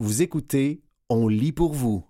Vous 0.00 0.22
écoutez 0.22 0.80
On 1.08 1.26
lit 1.26 1.50
pour 1.50 1.74
vous. 1.74 2.06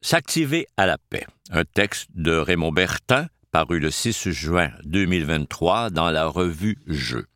S'activer 0.00 0.66
à 0.76 0.86
la 0.86 0.98
paix. 0.98 1.24
Un 1.50 1.64
texte 1.64 2.08
de 2.16 2.32
Raymond 2.32 2.72
Bertin 2.72 3.28
paru 3.52 3.78
le 3.78 3.92
6 3.92 4.30
juin 4.30 4.72
2023 4.82 5.90
dans 5.90 6.10
la 6.10 6.26
revue 6.26 6.78
Jeux. 6.88 7.28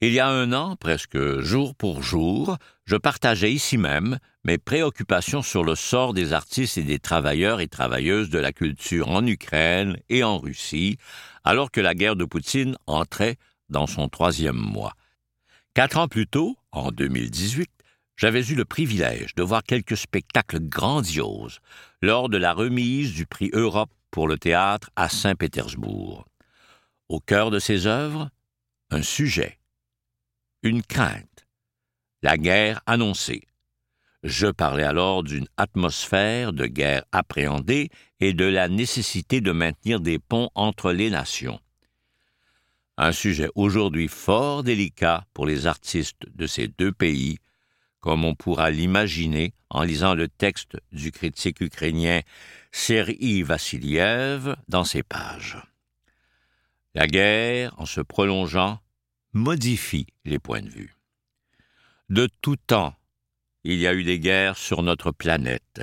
Il 0.00 0.14
y 0.14 0.20
a 0.20 0.28
un 0.28 0.54
an, 0.54 0.76
presque 0.76 1.18
jour 1.40 1.74
pour 1.74 2.02
jour, 2.02 2.56
je 2.86 2.96
partageais 2.96 3.52
ici 3.52 3.76
même 3.76 4.18
mes 4.44 4.56
préoccupations 4.56 5.42
sur 5.42 5.62
le 5.62 5.74
sort 5.74 6.14
des 6.14 6.32
artistes 6.32 6.78
et 6.78 6.82
des 6.82 6.98
travailleurs 6.98 7.60
et 7.60 7.68
travailleuses 7.68 8.30
de 8.30 8.38
la 8.38 8.54
culture 8.54 9.10
en 9.10 9.26
Ukraine 9.26 9.98
et 10.08 10.24
en 10.24 10.38
Russie, 10.38 10.96
alors 11.44 11.70
que 11.70 11.82
la 11.82 11.94
guerre 11.94 12.16
de 12.16 12.24
Poutine 12.24 12.78
entrait 12.86 13.36
dans 13.68 13.86
son 13.86 14.08
troisième 14.08 14.56
mois. 14.56 14.94
Quatre 15.74 15.98
ans 15.98 16.08
plus 16.08 16.26
tôt, 16.26 16.56
en 16.72 16.90
2018, 16.90 17.70
j'avais 18.20 18.46
eu 18.46 18.54
le 18.54 18.66
privilège 18.66 19.34
de 19.34 19.42
voir 19.42 19.62
quelques 19.62 19.96
spectacles 19.96 20.60
grandioses 20.60 21.60
lors 22.02 22.28
de 22.28 22.36
la 22.36 22.52
remise 22.52 23.14
du 23.14 23.24
prix 23.24 23.48
Europe 23.54 23.90
pour 24.10 24.28
le 24.28 24.36
théâtre 24.36 24.90
à 24.94 25.08
Saint-Pétersbourg. 25.08 26.26
Au 27.08 27.18
cœur 27.18 27.50
de 27.50 27.58
ces 27.58 27.86
œuvres, 27.86 28.28
un 28.90 29.00
sujet, 29.00 29.58
une 30.62 30.82
crainte, 30.82 31.46
la 32.22 32.36
guerre 32.36 32.82
annoncée. 32.84 33.46
Je 34.22 34.48
parlais 34.48 34.84
alors 34.84 35.22
d'une 35.22 35.48
atmosphère 35.56 36.52
de 36.52 36.66
guerre 36.66 37.04
appréhendée 37.12 37.88
et 38.20 38.34
de 38.34 38.44
la 38.44 38.68
nécessité 38.68 39.40
de 39.40 39.52
maintenir 39.52 39.98
des 39.98 40.18
ponts 40.18 40.50
entre 40.54 40.92
les 40.92 41.08
nations. 41.08 41.58
Un 42.98 43.12
sujet 43.12 43.48
aujourd'hui 43.54 44.08
fort 44.08 44.62
délicat 44.62 45.24
pour 45.32 45.46
les 45.46 45.66
artistes 45.66 46.26
de 46.34 46.46
ces 46.46 46.68
deux 46.68 46.92
pays, 46.92 47.38
comme 48.00 48.24
on 48.24 48.34
pourra 48.34 48.70
l'imaginer 48.70 49.52
en 49.68 49.82
lisant 49.82 50.14
le 50.14 50.28
texte 50.28 50.76
du 50.92 51.12
critique 51.12 51.60
ukrainien 51.60 52.20
Serhiy 52.72 53.42
Vassiliev 53.42 54.56
dans 54.68 54.84
ses 54.84 55.02
pages. 55.02 55.58
La 56.94 57.06
guerre, 57.06 57.74
en 57.78 57.86
se 57.86 58.00
prolongeant, 58.00 58.80
modifie 59.32 60.06
les 60.24 60.38
points 60.38 60.62
de 60.62 60.68
vue. 60.68 60.96
De 62.08 62.28
tout 62.42 62.56
temps, 62.56 62.94
il 63.62 63.78
y 63.78 63.86
a 63.86 63.94
eu 63.94 64.02
des 64.02 64.18
guerres 64.18 64.56
sur 64.56 64.82
notre 64.82 65.12
planète, 65.12 65.82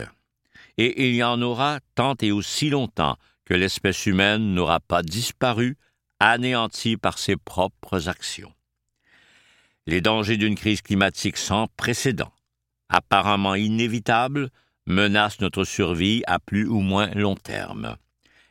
et 0.78 1.10
il 1.10 1.16
y 1.16 1.24
en 1.24 1.42
aura 1.42 1.80
tant 1.96 2.16
et 2.22 2.32
aussi 2.32 2.70
longtemps 2.70 3.18
que 3.46 3.54
l'espèce 3.54 4.06
humaine 4.06 4.54
n'aura 4.54 4.80
pas 4.80 5.04
disparu, 5.04 5.78
anéantie 6.20 6.98
par 6.98 7.18
ses 7.18 7.38
propres 7.38 8.10
actions. 8.10 8.54
Les 9.88 10.02
dangers 10.02 10.38
d'une 10.38 10.56
crise 10.56 10.82
climatique 10.82 11.38
sans 11.38 11.68
précédent, 11.78 12.32
apparemment 12.90 13.56
inévitable, 13.56 14.50
menacent 14.86 15.40
notre 15.40 15.64
survie 15.64 16.24
à 16.28 16.40
plus 16.40 16.68
ou 16.68 16.82
moins 16.82 17.10
long 17.16 17.36
terme 17.36 17.98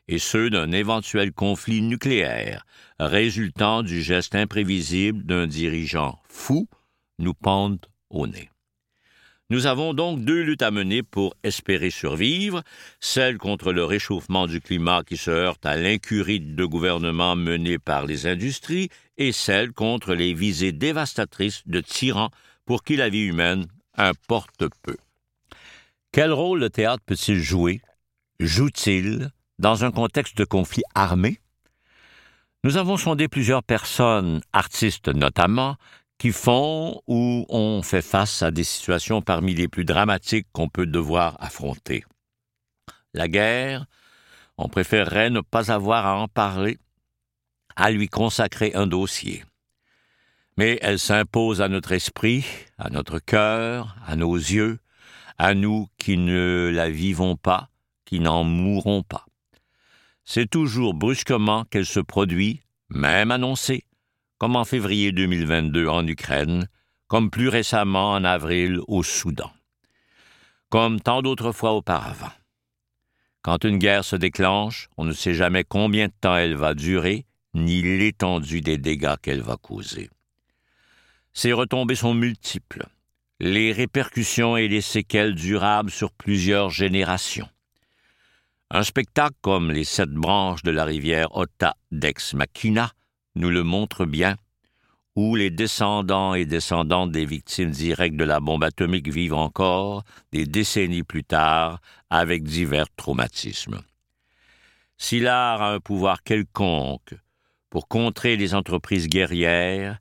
et 0.09 0.19
ceux 0.19 0.51
d'un 0.51 0.73
éventuel 0.73 1.33
conflit 1.33 1.83
nucléaire 1.83 2.65
résultant 2.99 3.83
du 3.83 4.03
geste 4.03 4.35
imprévisible 4.35 5.25
d'un 5.25 5.47
dirigeant 5.47 6.19
fou 6.29 6.69
nous 7.19 7.35
pendent 7.35 7.85
au 8.11 8.27
nez. 8.27 8.49
Nous 9.49 9.67
avons 9.67 9.95
donc 9.95 10.25
deux 10.25 10.43
luttes 10.43 10.63
à 10.63 10.73
mener 10.73 11.05
pour 11.05 11.37
espérer 11.45 11.91
survivre, 11.91 12.65
celle 12.99 13.39
contre 13.39 13.73
le 13.73 13.85
réchauffement 13.85 14.49
du 14.49 14.61
climat 14.61 15.05
qui 15.05 15.17
se 15.17 15.31
heurte 15.31 15.65
à 15.65 15.77
l'incurie 15.77 16.41
de 16.41 16.65
gouvernements 16.65 17.37
menés 17.37 17.79
par 17.79 18.07
les 18.07 18.27
industries 18.27 18.89
et 19.19 19.31
celle 19.31 19.73
contre 19.73 20.15
les 20.15 20.35
visées 20.35 20.73
dévastatrices 20.73 21.63
de 21.67 21.81
tyrans 21.81 22.31
pour 22.65 22.83
qui 22.83 22.97
la 22.97 23.09
vie 23.09 23.23
humaine 23.23 23.67
importe 23.97 24.65
peu. 24.83 24.97
Quel 26.11 26.33
rôle 26.33 26.59
le 26.59 26.71
théâtre 26.71 27.05
peut-il 27.07 27.41
jouer? 27.41 27.81
Joue-t-il 28.41 29.31
dans 29.61 29.85
un 29.85 29.93
contexte 29.93 30.37
de 30.37 30.45
conflit 30.45 30.83
armé? 30.97 31.39
Nous 32.65 32.79
avons 32.79 32.97
sondé 32.97 33.29
plusieurs 33.29 33.63
personnes, 33.63 34.41
artistes 34.53 35.09
notamment, 35.09 35.77
qui 36.19 36.33
font 36.33 37.01
ou 37.07 37.45
ont 37.49 37.83
fait 37.83 38.03
face 38.03 38.43
à 38.43 38.51
des 38.51 38.65
situations 38.65 39.23
parmi 39.23 39.55
les 39.55 39.69
plus 39.69 39.85
dramatiques 39.85 40.47
qu'on 40.53 40.69
peut 40.69 40.87
devoir 40.87 41.37
affronter. 41.41 42.05
La 43.13 43.29
guerre, 43.29 43.87
on 44.59 44.69
préférerait 44.69 45.31
ne 45.31 45.41
pas 45.41 45.71
avoir 45.71 46.07
à 46.07 46.17
en 46.17 46.29
parler, 46.29 46.79
à 47.77 47.91
lui 47.91 48.09
consacrer 48.09 48.73
un 48.75 48.87
dossier. 48.87 49.45
Mais 50.57 50.79
elle 50.81 50.99
s'impose 50.99 51.61
à 51.61 51.69
notre 51.69 51.93
esprit, 51.93 52.47
à 52.79 52.89
notre 52.89 53.19
cœur, 53.19 53.97
à 54.07 54.17
nos 54.17 54.37
yeux, 54.37 54.79
à 55.37 55.53
nous 55.53 55.89
qui 55.99 56.17
ne 56.17 56.71
la 56.73 56.89
vivons 56.89 57.37
pas, 57.37 57.69
qui 58.07 58.21
n'en 58.21 58.43
mourrons 58.45 59.03
pas. 59.03 59.27
C'est 60.25 60.49
toujours 60.49 60.95
brusquement 60.95 61.65
qu'elle 61.65 61.87
se 61.87 62.01
produit, 62.01 62.63
même 62.89 63.31
annoncée, 63.31 63.85
comme 64.39 64.57
en 64.57 64.65
février 64.65 65.13
2022 65.13 65.89
en 65.89 66.07
Ukraine, 66.07 66.69
comme 67.09 67.31
plus 67.31 67.49
récemment 67.49 68.13
en 68.13 68.25
avril 68.25 68.81
au 68.89 69.03
Soudan, 69.03 69.51
comme 70.69 71.01
tant 71.01 71.23
d'autres 71.23 71.53
fois 71.53 71.73
auparavant. 71.73 72.33
Quand 73.43 73.65
une 73.65 73.79
guerre 73.79 74.05
se 74.05 74.17
déclenche, 74.17 74.89
on 74.97 75.05
ne 75.05 75.13
sait 75.13 75.35
jamais 75.35 75.65
combien 75.65 76.09
de 76.09 76.13
temps 76.21 76.37
elle 76.37 76.57
va 76.57 76.75
durer, 76.75 77.27
ni 77.55 77.81
l'étendue 77.81 78.61
des 78.61 78.77
dégâts 78.77 79.17
qu'elle 79.23 79.41
va 79.41 79.57
causer. 79.57 80.11
Ses 81.33 81.53
retombées 81.53 81.95
sont 81.95 82.15
multiples, 82.15 82.87
les 83.41 83.73
répercussions 83.73 84.57
et 84.57 84.69
les 84.69 84.81
séquelles 84.81 85.35
durables 85.35 85.91
sur 85.91 86.11
plusieurs 86.11 86.71
générations. 86.71 87.49
Un 88.71 88.83
spectacle 88.83 89.37
comme 89.43 89.71
Les 89.71 89.85
sept 89.85 90.11
branches 90.11 90.65
de 90.65 90.73
la 90.73 90.85
rivière 90.85 91.37
Otta 91.37 91.77
d'Ex 91.93 92.35
Machina 92.35 92.91
nous 93.37 93.51
le 93.51 93.63
montre 93.63 94.05
bien, 94.05 94.37
où 95.15 95.35
les 95.35 95.51
descendants 95.51 96.35
et 96.35 96.45
descendantes 96.45 97.13
des 97.13 97.25
victimes 97.25 97.71
directes 97.71 98.17
de 98.17 98.25
la 98.25 98.41
bombe 98.41 98.65
atomique 98.65 99.09
vivent 99.09 99.35
encore, 99.35 100.05
des 100.33 100.45
décennies 100.45 101.05
plus 101.05 101.25
tard, 101.25 101.81
avec 102.11 102.43
divers 102.43 102.89
traumatismes. 102.97 103.81
Si 104.99 105.21
l'art 105.21 105.63
a 105.63 105.73
un 105.75 105.81
pouvoir 105.81 106.23
quelconque 106.23 107.15
pour 107.71 107.89
contrer 107.89 108.37
les 108.37 108.55
entreprises 108.55 109.09
guerrières, 109.09 109.99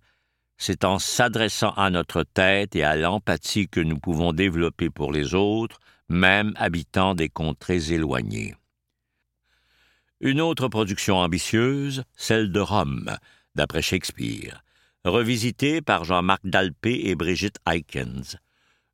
c'est 0.57 0.85
en 0.85 0.99
s'adressant 0.99 1.71
à 1.71 1.89
notre 1.89 2.23
tête 2.23 2.75
et 2.75 2.83
à 2.83 2.95
l'empathie 2.95 3.67
que 3.67 3.81
nous 3.81 3.99
pouvons 3.99 4.33
développer 4.33 4.89
pour 4.89 5.11
les 5.11 5.33
autres 5.33 5.79
même 6.09 6.53
habitant 6.55 7.15
des 7.15 7.29
contrées 7.29 7.91
éloignées. 7.91 8.55
Une 10.25 10.41
autre 10.41 10.69
production 10.69 11.17
ambitieuse, 11.17 12.03
celle 12.15 12.51
de 12.51 12.59
Rome, 12.59 13.15
d'après 13.53 13.83
Shakespeare, 13.83 14.63
revisitée 15.03 15.83
par 15.83 16.03
Jean-Marc 16.03 16.41
Dalpé 16.43 16.99
et 17.03 17.13
Brigitte 17.13 17.59
Eikens, 17.69 18.37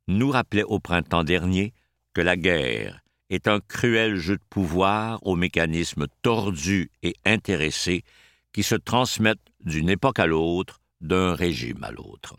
nous 0.08 0.30
rappelait 0.30 0.62
au 0.62 0.78
printemps 0.78 1.24
dernier 1.24 1.72
que 2.12 2.20
la 2.20 2.36
guerre 2.36 3.00
est 3.30 3.48
un 3.48 3.60
cruel 3.60 4.16
jeu 4.16 4.36
de 4.36 4.42
pouvoir 4.50 5.26
aux 5.26 5.34
mécanismes 5.34 6.04
tordus 6.20 6.90
et 7.02 7.16
intéressés 7.24 8.04
qui 8.52 8.62
se 8.62 8.74
transmettent 8.74 9.38
d'une 9.64 9.88
époque 9.88 10.18
à 10.18 10.26
l'autre, 10.26 10.82
d'un 11.00 11.34
régime 11.34 11.82
à 11.82 11.92
l'autre. 11.92 12.36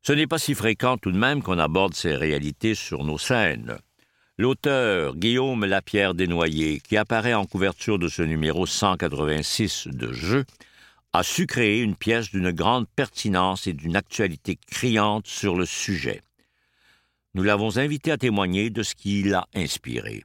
Ce 0.00 0.14
n'est 0.14 0.26
pas 0.26 0.38
si 0.38 0.54
fréquent 0.54 0.96
tout 0.96 1.12
de 1.12 1.18
même 1.18 1.42
qu'on 1.42 1.58
aborde 1.58 1.92
ces 1.92 2.16
réalités 2.16 2.74
sur 2.74 3.04
nos 3.04 3.18
scènes. 3.18 3.76
L'auteur 4.36 5.16
Guillaume 5.16 5.64
Lapierre 5.64 6.14
Desnoyers, 6.14 6.80
qui 6.80 6.96
apparaît 6.96 7.34
en 7.34 7.46
couverture 7.46 7.98
de 7.98 8.08
ce 8.08 8.22
numéro 8.22 8.66
186 8.66 9.88
de 9.88 10.12
Jeu, 10.12 10.44
a 11.12 11.22
su 11.22 11.46
créer 11.46 11.80
une 11.80 11.94
pièce 11.94 12.30
d'une 12.30 12.50
grande 12.50 12.88
pertinence 12.88 13.66
et 13.66 13.72
d'une 13.72 13.96
actualité 13.96 14.58
criante 14.66 15.26
sur 15.26 15.56
le 15.56 15.66
sujet. 15.66 16.22
Nous 17.34 17.42
l'avons 17.44 17.78
invité 17.78 18.10
à 18.10 18.18
témoigner 18.18 18.70
de 18.70 18.82
ce 18.82 18.94
qui 18.94 19.22
l'a 19.22 19.46
inspiré. 19.54 20.24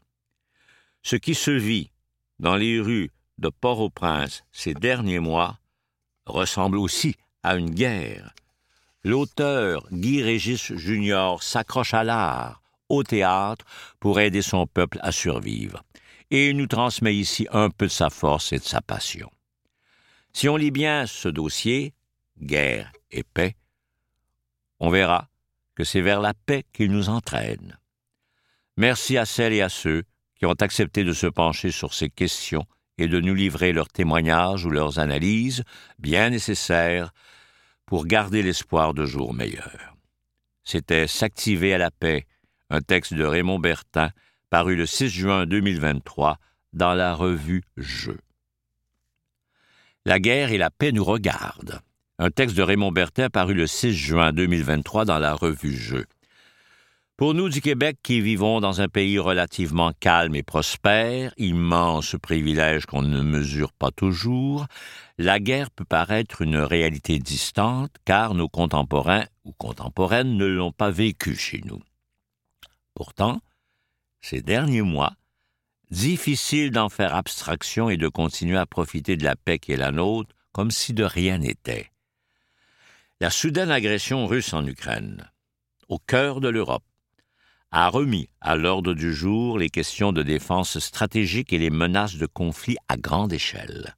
Ce 1.04 1.16
qui 1.16 1.36
se 1.36 1.52
vit 1.52 1.92
dans 2.40 2.56
les 2.56 2.80
rues 2.80 3.12
de 3.38 3.50
Port-au-Prince 3.50 4.44
ces 4.52 4.74
derniers 4.74 5.20
mois 5.20 5.60
ressemble 6.26 6.78
aussi 6.78 7.16
à 7.44 7.56
une 7.56 7.70
guerre 7.70 8.34
l'auteur 9.04 9.88
Guy 9.92 10.22
Régis 10.22 10.74
Junior 10.74 11.42
s'accroche 11.42 11.94
à 11.94 12.04
l'art, 12.04 12.62
au 12.90 13.04
théâtre, 13.04 13.66
pour 14.00 14.20
aider 14.20 14.42
son 14.42 14.68
peuple 14.68 15.00
à 15.02 15.12
survivre. 15.12 15.84
Et 16.32 16.50
il 16.50 16.58
nous 16.58 16.68
transmet 16.68 17.16
ici 17.16 17.48
un 17.52 17.70
peu 17.70 17.86
de 17.86 17.92
sa 17.92 18.10
force 18.10 18.52
et 18.52 18.60
de 18.60 18.64
sa 18.64 18.82
passion. 18.82 19.30
Si 20.34 20.48
on 20.48 20.58
lit 20.58 20.72
bien 20.72 21.06
ce 21.08 21.30
dossier, 21.30 21.94
guerre 22.42 22.92
et 23.12 23.24
paix, 23.24 23.56
on 24.80 24.90
verra 24.90 25.28
que 25.76 25.84
c'est 25.84 26.02
vers 26.02 26.22
la 26.22 26.34
paix 26.34 26.66
qu'il 26.74 26.92
nous 26.92 27.10
entraîne. 27.10 27.78
Merci 28.78 29.18
à 29.18 29.26
celles 29.26 29.54
et 29.54 29.62
à 29.62 29.70
ceux 29.70 30.04
qui 30.36 30.46
ont 30.46 30.54
accepté 30.54 31.04
de 31.04 31.14
se 31.14 31.28
pencher 31.28 31.72
sur 31.72 31.94
ces 31.94 32.10
questions 32.10 32.66
et 32.98 33.08
de 33.08 33.20
nous 33.20 33.34
livrer 33.34 33.74
leurs 33.74 33.90
témoignages 33.90 34.66
ou 34.66 34.70
leurs 34.70 35.00
analyses, 35.00 35.64
bien 35.98 36.30
nécessaires, 36.30 37.12
pour 37.86 38.06
garder 38.06 38.44
l'espoir 38.44 38.94
de 38.94 39.06
jours 39.06 39.34
meilleurs. 39.34 39.96
c'était 40.64 41.08
S'activer 41.08 41.74
à 41.74 41.78
la 41.78 41.92
paix, 41.92 42.28
un 42.70 42.82
texte 42.82 43.14
de 43.14 43.24
Raymond 43.24 43.60
Bertin, 43.60 44.12
paru 44.50 44.76
le 44.76 44.86
6 44.86 45.10
juin 45.10 45.46
2023 45.46 46.38
dans 46.74 46.94
la 46.94 47.16
revue 47.16 47.64
Jeux. 47.78 48.20
La 50.06 50.20
guerre 50.20 50.52
et 50.52 50.58
la 50.58 50.70
paix 50.70 50.92
nous 50.92 51.04
regardent. 51.04 51.82
Un 52.20 52.32
texte 52.32 52.56
de 52.56 52.62
Raymond 52.62 52.92
Bertin 52.92 53.30
paru 53.30 53.54
le 53.54 53.66
6 53.66 53.94
juin 53.94 54.34
2023 54.34 55.06
dans 55.06 55.20
la 55.20 55.34
revue 55.34 55.74
Jeux. 55.74 56.06
Pour 57.18 57.34
nous 57.34 57.50
du 57.50 57.60
Québec 57.60 57.98
qui 58.02 58.22
vivons 58.22 58.62
dans 58.62 58.80
un 58.80 58.88
pays 58.88 59.20
relativement 59.20 59.92
calme 60.00 60.36
et 60.36 60.44
prospère, 60.44 61.34
immense 61.38 62.16
privilège 62.22 62.86
qu'on 62.86 63.02
ne 63.02 63.22
mesure 63.22 63.74
pas 63.74 63.92
toujours, 63.92 64.68
la 65.18 65.40
guerre 65.40 65.70
peut 65.70 65.86
paraître 65.86 66.42
une 66.42 66.58
réalité 66.58 67.20
distante 67.20 67.92
car 68.06 68.36
nos 68.36 68.48
contemporains 68.48 69.26
ou 69.44 69.52
contemporaines 69.52 70.38
ne 70.38 70.46
l'ont 70.46 70.72
pas 70.72 70.92
vécue 70.92 71.36
chez 71.36 71.62
nous. 71.66 71.82
Pourtant, 73.00 73.40
ces 74.20 74.42
derniers 74.42 74.82
mois, 74.82 75.14
difficile 75.90 76.70
d'en 76.70 76.90
faire 76.90 77.16
abstraction 77.16 77.90
et 77.90 77.96
de 77.96 78.10
continuer 78.10 78.58
à 78.58 78.66
profiter 78.66 79.16
de 79.16 79.24
la 79.24 79.38
paix 79.38 79.58
qui 79.58 79.72
est 79.72 79.78
la 79.78 79.94
nôtre 79.94 80.36
comme 80.52 80.70
si 80.70 80.92
de 80.92 81.06
rien 81.06 81.38
n'était. 81.38 81.92
La 83.22 83.30
soudaine 83.30 83.72
agression 83.72 84.28
russe 84.28 84.52
en 84.52 84.68
Ukraine, 84.68 85.32
au 85.88 85.98
cœur 85.98 86.42
de 86.42 86.50
l'Europe, 86.50 86.84
a 87.72 87.88
remis 87.88 88.28
à 88.42 88.58
l'ordre 88.58 88.94
du 88.94 89.14
jour 89.14 89.58
les 89.58 89.70
questions 89.70 90.12
de 90.12 90.22
défense 90.22 90.78
stratégique 90.80 91.54
et 91.54 91.58
les 91.58 91.70
menaces 91.70 92.18
de 92.18 92.26
conflit 92.26 92.76
à 92.90 92.98
grande 92.98 93.32
échelle. 93.32 93.96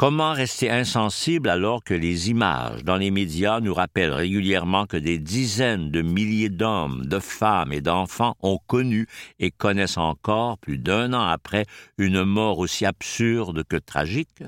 Comment 0.00 0.32
rester 0.32 0.70
insensible 0.70 1.50
alors 1.50 1.84
que 1.84 1.92
les 1.92 2.30
images 2.30 2.84
dans 2.84 2.96
les 2.96 3.10
médias 3.10 3.60
nous 3.60 3.74
rappellent 3.74 4.14
régulièrement 4.14 4.86
que 4.86 4.96
des 4.96 5.18
dizaines 5.18 5.90
de 5.90 6.00
milliers 6.00 6.48
d'hommes, 6.48 7.04
de 7.04 7.18
femmes 7.18 7.70
et 7.70 7.82
d'enfants 7.82 8.34
ont 8.40 8.56
connu 8.66 9.06
et 9.40 9.50
connaissent 9.50 9.98
encore, 9.98 10.56
plus 10.56 10.78
d'un 10.78 11.12
an 11.12 11.26
après, 11.26 11.66
une 11.98 12.24
mort 12.24 12.60
aussi 12.60 12.86
absurde 12.86 13.62
que 13.62 13.76
tragique? 13.76 14.42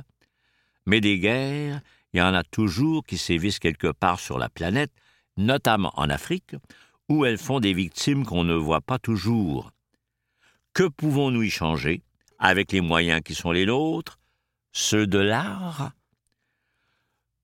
Mais 0.87 1.03
des 1.03 1.19
guerres, 1.19 1.83
il 2.15 2.21
y 2.21 2.23
en 2.23 2.33
a 2.33 2.45
toujours 2.45 3.05
qui 3.05 3.19
sévissent 3.19 3.59
quelque 3.59 3.93
part 3.93 4.21
sur 4.21 4.39
la 4.39 4.49
planète, 4.49 4.93
notamment 5.37 5.93
en 5.97 6.09
Afrique, 6.09 6.57
où 7.11 7.27
elles 7.27 7.37
font 7.37 7.61
des 7.61 7.75
victimes 7.75 8.25
qu'on 8.25 8.45
ne 8.45 8.55
voit 8.55 8.81
pas 8.81 8.99
toujours. 8.99 9.71
Que 10.73 10.89
pouvons-nous 10.89 11.43
y 11.43 11.51
changer 11.51 12.01
avec 12.39 12.73
les 12.73 12.81
moyens 12.81 13.21
qui 13.23 13.35
sont 13.35 13.53
les 13.53 13.67
nôtres, 13.67 14.19
ceux 14.73 15.07
de 15.07 15.19
l'art 15.19 15.93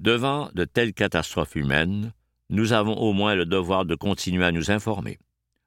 Devant 0.00 0.50
de 0.54 0.64
telles 0.64 0.94
catastrophes 0.94 1.56
humaines, 1.56 2.12
nous 2.50 2.72
avons 2.72 2.96
au 2.96 3.12
moins 3.12 3.34
le 3.34 3.46
devoir 3.46 3.84
de 3.84 3.94
continuer 3.94 4.44
à 4.44 4.52
nous 4.52 4.70
informer, 4.70 5.18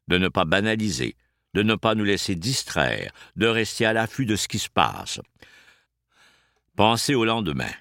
de 0.08 0.18
ne 0.18 0.30
pas 0.30 0.46
banaliser, 0.46 1.16
de 1.54 1.64
ne 1.64 1.76
pas 1.76 1.96
nous 1.96 2.04
laisser 2.04 2.36
distraire, 2.36 3.12
de 3.36 3.48
rester 3.48 3.86
à 3.86 3.94
l'affût 3.94 4.26
de 4.26 4.36
ce 4.36 4.48
qui 4.48 4.58
se 4.58 4.70
passe. 4.70 5.20
Pensez 6.76 7.14
au 7.14 7.26
lendemain. 7.26 7.72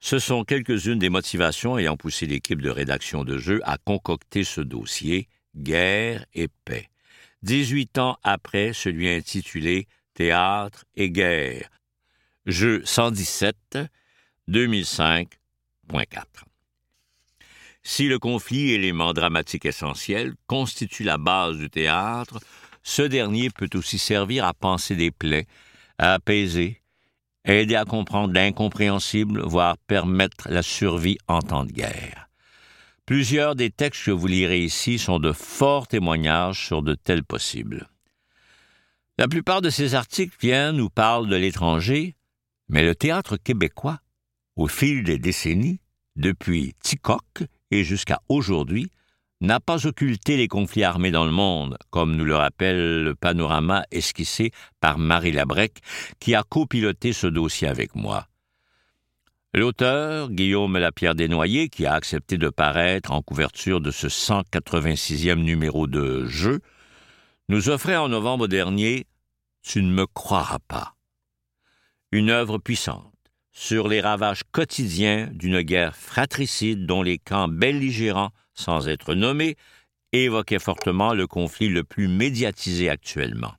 Ce 0.00 0.20
sont 0.20 0.44
quelques-unes 0.44 1.00
des 1.00 1.08
motivations 1.08 1.76
ayant 1.76 1.96
poussé 1.96 2.26
l'équipe 2.26 2.62
de 2.62 2.70
rédaction 2.70 3.24
de 3.24 3.36
jeu 3.36 3.60
à 3.64 3.78
concocter 3.78 4.44
ce 4.44 4.60
dossier 4.60 5.28
Guerre 5.56 6.24
et 6.34 6.48
paix. 6.64 6.88
Dix-huit 7.42 7.98
ans 7.98 8.16
après 8.22 8.72
celui 8.72 9.08
intitulé 9.08 9.88
Théâtre 10.14 10.84
et 10.94 11.10
guerre. 11.10 11.68
Jeu 12.48 12.80
117, 12.86 13.76
2005.4. 14.48 15.26
Si 17.82 18.08
le 18.08 18.18
conflit, 18.18 18.70
élément 18.70 19.12
dramatique 19.12 19.66
essentiel, 19.66 20.32
constitue 20.46 21.04
la 21.04 21.18
base 21.18 21.58
du 21.58 21.68
théâtre, 21.68 22.40
ce 22.82 23.02
dernier 23.02 23.50
peut 23.50 23.68
aussi 23.74 23.98
servir 23.98 24.46
à 24.46 24.54
penser 24.54 24.96
des 24.96 25.10
plaies, 25.10 25.46
à 25.98 26.14
apaiser, 26.14 26.80
aider 27.44 27.76
à 27.76 27.84
comprendre 27.84 28.32
l'incompréhensible, 28.32 29.42
voire 29.42 29.76
permettre 29.86 30.48
la 30.48 30.62
survie 30.62 31.18
en 31.28 31.42
temps 31.42 31.66
de 31.66 31.72
guerre. 31.72 32.30
Plusieurs 33.04 33.56
des 33.56 33.68
textes 33.68 34.06
que 34.06 34.10
vous 34.10 34.26
lirez 34.26 34.64
ici 34.64 34.98
sont 34.98 35.18
de 35.18 35.32
forts 35.32 35.86
témoignages 35.86 36.64
sur 36.64 36.80
de 36.80 36.94
tels 36.94 37.24
possibles. 37.24 37.90
La 39.18 39.28
plupart 39.28 39.60
de 39.60 39.68
ces 39.68 39.94
articles 39.94 40.38
viennent 40.40 40.76
nous 40.76 40.88
parlent 40.88 41.28
de 41.28 41.36
l'étranger, 41.36 42.14
mais 42.68 42.82
le 42.82 42.94
théâtre 42.94 43.36
québécois, 43.36 43.98
au 44.56 44.68
fil 44.68 45.04
des 45.04 45.18
décennies, 45.18 45.80
depuis 46.16 46.74
Ticoc 46.82 47.44
et 47.70 47.84
jusqu'à 47.84 48.20
aujourd'hui, 48.28 48.90
n'a 49.40 49.60
pas 49.60 49.86
occulté 49.86 50.36
les 50.36 50.48
conflits 50.48 50.82
armés 50.82 51.12
dans 51.12 51.24
le 51.24 51.30
monde, 51.30 51.78
comme 51.90 52.16
nous 52.16 52.24
le 52.24 52.34
rappelle 52.34 53.04
le 53.04 53.14
panorama 53.14 53.84
esquissé 53.90 54.50
par 54.80 54.98
Marie 54.98 55.32
Labrec, 55.32 55.78
qui 56.18 56.34
a 56.34 56.42
copiloté 56.42 57.12
ce 57.12 57.28
dossier 57.28 57.68
avec 57.68 57.94
moi. 57.94 58.26
L'auteur, 59.54 60.30
Guillaume 60.30 60.76
Lapierre 60.76 61.14
Desnoyers, 61.14 61.68
qui 61.68 61.86
a 61.86 61.94
accepté 61.94 62.36
de 62.36 62.48
paraître 62.48 63.12
en 63.12 63.22
couverture 63.22 63.80
de 63.80 63.90
ce 63.90 64.08
186e 64.08 65.36
numéro 65.36 65.86
de 65.86 66.26
Jeu, 66.26 66.60
nous 67.48 67.70
offrait 67.70 67.96
en 67.96 68.08
novembre 68.08 68.46
dernier 68.46 69.06
Tu 69.62 69.82
ne 69.82 69.90
me 69.90 70.06
croiras 70.06 70.58
pas. 70.66 70.97
Une 72.12 72.30
œuvre 72.30 72.58
puissante 72.58 73.12
sur 73.52 73.88
les 73.88 74.00
ravages 74.00 74.42
quotidiens 74.52 75.28
d'une 75.32 75.62
guerre 75.62 75.96
fratricide 75.96 76.86
dont 76.86 77.02
les 77.02 77.18
camps 77.18 77.48
belligérants 77.48 78.30
sans 78.58 78.88
être 78.88 79.14
nommé, 79.14 79.56
évoquait 80.12 80.58
fortement 80.58 81.14
le 81.14 81.26
conflit 81.26 81.68
le 81.68 81.84
plus 81.84 82.08
médiatisé 82.08 82.90
actuellement. 82.90 83.54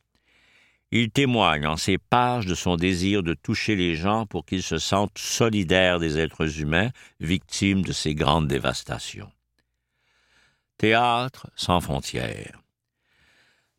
Il 0.91 1.11
témoigne 1.11 1.67
en 1.67 1.77
ces 1.77 1.97
pages 1.97 2.47
de 2.47 2.55
son 2.55 2.75
désir 2.75 3.21
de 3.21 3.35
toucher 3.35 3.75
les 3.75 3.95
gens 3.95 4.25
pour 4.25 4.45
qu'ils 4.45 4.63
se 4.63 4.79
sentent 4.79 5.17
solidaires 5.17 5.99
des 5.99 6.17
êtres 6.17 6.59
humains 6.59 6.89
victimes 7.19 7.83
de 7.83 7.91
ces 7.91 8.15
grandes 8.15 8.47
dévastations. 8.47 9.31
Théâtre 10.77 11.47
sans 11.55 11.79
frontières. 11.79 12.58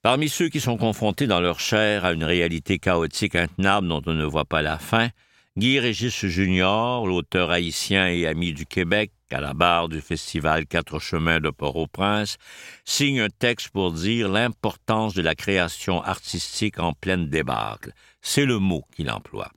Parmi 0.02 0.30
ceux 0.30 0.48
qui 0.48 0.60
sont 0.60 0.78
confrontés 0.78 1.26
dans 1.26 1.42
leur 1.42 1.60
chair 1.60 2.06
à 2.06 2.12
une 2.12 2.24
réalité 2.24 2.78
chaotique 2.78 3.34
intenable 3.34 3.86
dont 3.86 4.00
on 4.06 4.14
ne 4.14 4.24
voit 4.24 4.46
pas 4.46 4.62
la 4.62 4.78
fin, 4.78 5.10
Guy 5.58 5.78
Régis 5.78 6.24
Junior, 6.24 7.06
l'auteur 7.06 7.50
haïtien 7.50 8.08
et 8.08 8.26
ami 8.26 8.54
du 8.54 8.64
Québec, 8.64 9.12
à 9.30 9.42
la 9.42 9.52
barre 9.52 9.90
du 9.90 10.00
festival 10.00 10.66
Quatre 10.66 11.00
Chemins 11.00 11.40
de 11.40 11.50
Port-au-Prince, 11.50 12.38
signe 12.86 13.20
un 13.20 13.28
texte 13.28 13.68
pour 13.68 13.92
dire 13.92 14.30
l'importance 14.30 15.12
de 15.12 15.20
la 15.20 15.34
création 15.34 16.02
artistique 16.02 16.78
en 16.78 16.94
pleine 16.94 17.28
débâcle. 17.28 17.92
C'est 18.22 18.46
le 18.46 18.58
mot 18.58 18.84
qu'il 18.96 19.10
emploie. 19.10 19.52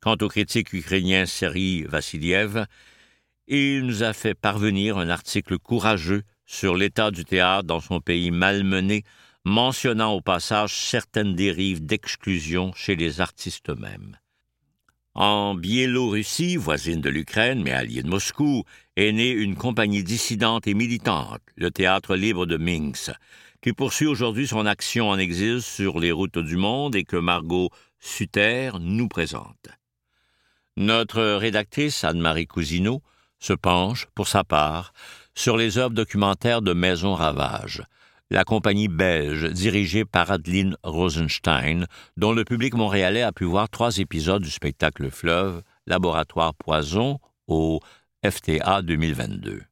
Quant 0.00 0.16
au 0.22 0.28
critique 0.28 0.72
ukrainien 0.72 1.26
Serhi 1.26 1.82
Vassiliev, 1.82 2.64
il 3.46 3.84
nous 3.84 4.02
a 4.02 4.14
fait 4.14 4.34
parvenir 4.34 4.96
un 4.96 5.10
article 5.10 5.58
courageux 5.58 6.22
sur 6.48 6.74
l'état 6.74 7.10
du 7.10 7.24
théâtre 7.26 7.64
dans 7.64 7.80
son 7.80 8.00
pays 8.00 8.30
malmené, 8.30 9.04
mentionnant 9.44 10.14
au 10.14 10.22
passage 10.22 10.74
certaines 10.74 11.36
dérives 11.36 11.84
d'exclusion 11.84 12.72
chez 12.74 12.96
les 12.96 13.20
artistes 13.20 13.68
eux-mêmes. 13.68 14.16
En 15.14 15.54
Biélorussie, 15.54 16.56
voisine 16.56 17.02
de 17.02 17.10
l'Ukraine 17.10 17.62
mais 17.62 17.72
alliée 17.72 18.02
de 18.02 18.08
Moscou, 18.08 18.64
est 18.96 19.12
née 19.12 19.30
une 19.30 19.56
compagnie 19.56 20.02
dissidente 20.02 20.66
et 20.66 20.74
militante, 20.74 21.42
le 21.56 21.70
Théâtre 21.70 22.16
libre 22.16 22.46
de 22.46 22.56
Minsk, 22.56 23.12
qui 23.60 23.74
poursuit 23.74 24.06
aujourd'hui 24.06 24.46
son 24.46 24.64
action 24.64 25.10
en 25.10 25.18
exil 25.18 25.60
sur 25.60 26.00
les 26.00 26.12
routes 26.12 26.38
du 26.38 26.56
monde 26.56 26.96
et 26.96 27.04
que 27.04 27.16
Margot 27.16 27.68
Sutter 28.00 28.70
nous 28.80 29.08
présente. 29.08 29.68
Notre 30.76 31.34
rédactrice 31.34 32.04
Anne-Marie 32.04 32.46
Cousineau 32.46 33.02
se 33.38 33.52
penche, 33.52 34.06
pour 34.14 34.28
sa 34.28 34.44
part, 34.44 34.92
sur 35.38 35.56
les 35.56 35.78
œuvres 35.78 35.94
documentaires 35.94 36.62
de 36.62 36.72
Maison 36.72 37.14
Ravage, 37.14 37.84
la 38.28 38.42
compagnie 38.42 38.88
belge 38.88 39.52
dirigée 39.52 40.04
par 40.04 40.32
Adeline 40.32 40.76
Rosenstein, 40.82 41.86
dont 42.16 42.32
le 42.32 42.44
public 42.44 42.74
montréalais 42.74 43.22
a 43.22 43.30
pu 43.30 43.44
voir 43.44 43.70
trois 43.70 43.98
épisodes 43.98 44.42
du 44.42 44.50
spectacle 44.50 45.12
Fleuve, 45.12 45.62
Laboratoire 45.86 46.54
Poison, 46.54 47.20
au 47.46 47.78
FTA 48.28 48.82
2022. 48.82 49.62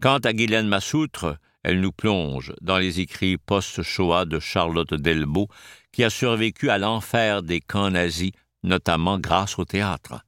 Quant 0.00 0.18
à 0.18 0.32
Guylaine 0.32 0.68
Massoutre, 0.68 1.36
elle 1.64 1.80
nous 1.80 1.92
plonge 1.92 2.52
dans 2.60 2.78
les 2.78 3.00
écrits 3.00 3.38
post-Shoah 3.38 4.24
de 4.24 4.38
Charlotte 4.38 4.94
Delbo, 4.94 5.48
qui 5.90 6.04
a 6.04 6.10
survécu 6.10 6.70
à 6.70 6.78
l'enfer 6.78 7.42
des 7.42 7.60
camps 7.60 7.90
nazis, 7.90 8.30
notamment 8.62 9.18
grâce 9.18 9.58
au 9.58 9.64
théâtre. 9.64 10.20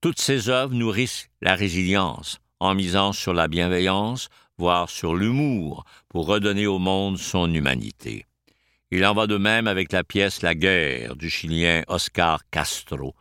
Toutes 0.00 0.20
ces 0.20 0.48
œuvres 0.48 0.74
nourrissent 0.74 1.28
la 1.40 1.54
résilience, 1.54 2.40
en 2.60 2.74
misant 2.74 3.12
sur 3.12 3.34
la 3.34 3.48
bienveillance, 3.48 4.28
voire 4.58 4.88
sur 4.88 5.14
l'humour, 5.14 5.84
pour 6.08 6.26
redonner 6.26 6.66
au 6.66 6.78
monde 6.78 7.18
son 7.18 7.52
humanité. 7.52 8.26
Il 8.90 9.04
en 9.04 9.14
va 9.14 9.26
de 9.26 9.36
même 9.36 9.66
avec 9.66 9.92
la 9.92 10.04
pièce 10.04 10.42
La 10.42 10.54
guerre 10.54 11.16
du 11.16 11.28
Chilien 11.28 11.82
Oscar 11.88 12.48
Castro, 12.50 13.14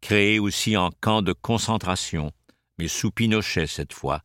créée 0.00 0.38
aussi 0.38 0.76
en 0.76 0.90
camp 1.00 1.22
de 1.22 1.32
concentration, 1.32 2.32
mais 2.78 2.88
sous 2.88 3.10
Pinochet 3.10 3.66
cette 3.66 3.92
fois, 3.92 4.22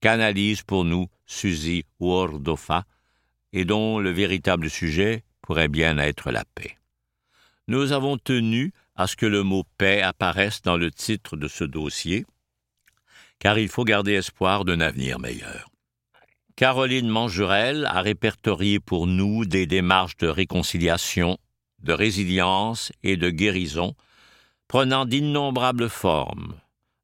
qu'analyse 0.00 0.62
pour 0.62 0.84
nous 0.84 1.08
Suzy 1.26 1.84
Wordofa 1.98 2.84
et 3.52 3.64
dont 3.64 3.98
le 3.98 4.10
véritable 4.10 4.70
sujet 4.70 5.24
pourrait 5.42 5.68
bien 5.68 5.98
être 5.98 6.30
la 6.30 6.44
paix. 6.54 6.76
Nous 7.68 7.92
avons 7.92 8.18
tenu 8.18 8.72
à 8.94 9.06
ce 9.06 9.16
que 9.16 9.26
le 9.26 9.42
mot 9.42 9.64
paix 9.78 10.02
apparaisse 10.02 10.62
dans 10.62 10.76
le 10.76 10.90
titre 10.90 11.36
de 11.36 11.48
ce 11.48 11.64
dossier, 11.64 12.26
car 13.38 13.58
il 13.58 13.68
faut 13.68 13.84
garder 13.84 14.12
espoir 14.12 14.64
d'un 14.64 14.80
avenir 14.80 15.18
meilleur. 15.18 15.68
Caroline 16.56 17.08
Mangerel 17.08 17.84
a 17.86 18.00
répertorié 18.00 18.80
pour 18.80 19.06
nous 19.06 19.44
des 19.44 19.66
démarches 19.66 20.16
de 20.16 20.26
réconciliation, 20.26 21.38
de 21.82 21.92
résilience 21.92 22.92
et 23.02 23.16
de 23.16 23.28
guérison, 23.28 23.94
prenant 24.66 25.04
d'innombrables 25.04 25.90
formes, 25.90 26.54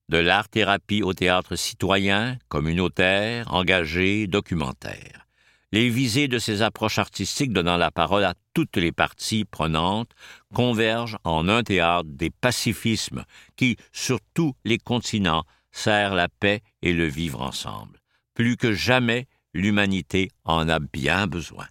de 0.09 0.19
l'art-thérapie 0.19 1.03
au 1.03 1.13
théâtre 1.13 1.57
citoyen, 1.57 2.39
communautaire, 2.49 3.53
engagé, 3.53 4.27
documentaire. 4.27 5.27
Les 5.71 5.89
visées 5.89 6.29
de 6.29 6.39
ces 6.39 6.61
approches 6.61 6.99
artistiques 6.99 7.53
donnant 7.53 7.79
la 7.79 7.91
parole 7.91 8.25
à 8.25 8.35
toutes 8.53 8.77
les 8.77 8.93
parties 8.93 9.47
prenantes 9.47 10.11
convergent 10.55 11.19
en 11.25 11.49
un 11.49 11.63
théâtre 11.63 12.09
des 12.11 12.31
pacifismes 12.31 13.25
qui, 13.57 13.77
sur 13.91 14.19
tous 14.35 14.55
les 14.65 14.79
continents, 14.79 15.45
sert 15.73 16.15
la 16.15 16.29
paix 16.29 16.63
et 16.83 16.93
le 16.93 17.07
vivre 17.07 17.41
ensemble. 17.43 17.99
Plus 18.35 18.57
que 18.57 18.73
jamais, 18.73 19.27
l'humanité 19.55 20.31
en 20.45 20.69
a 20.69 20.79
bien 20.79 21.27
besoin. 21.27 21.67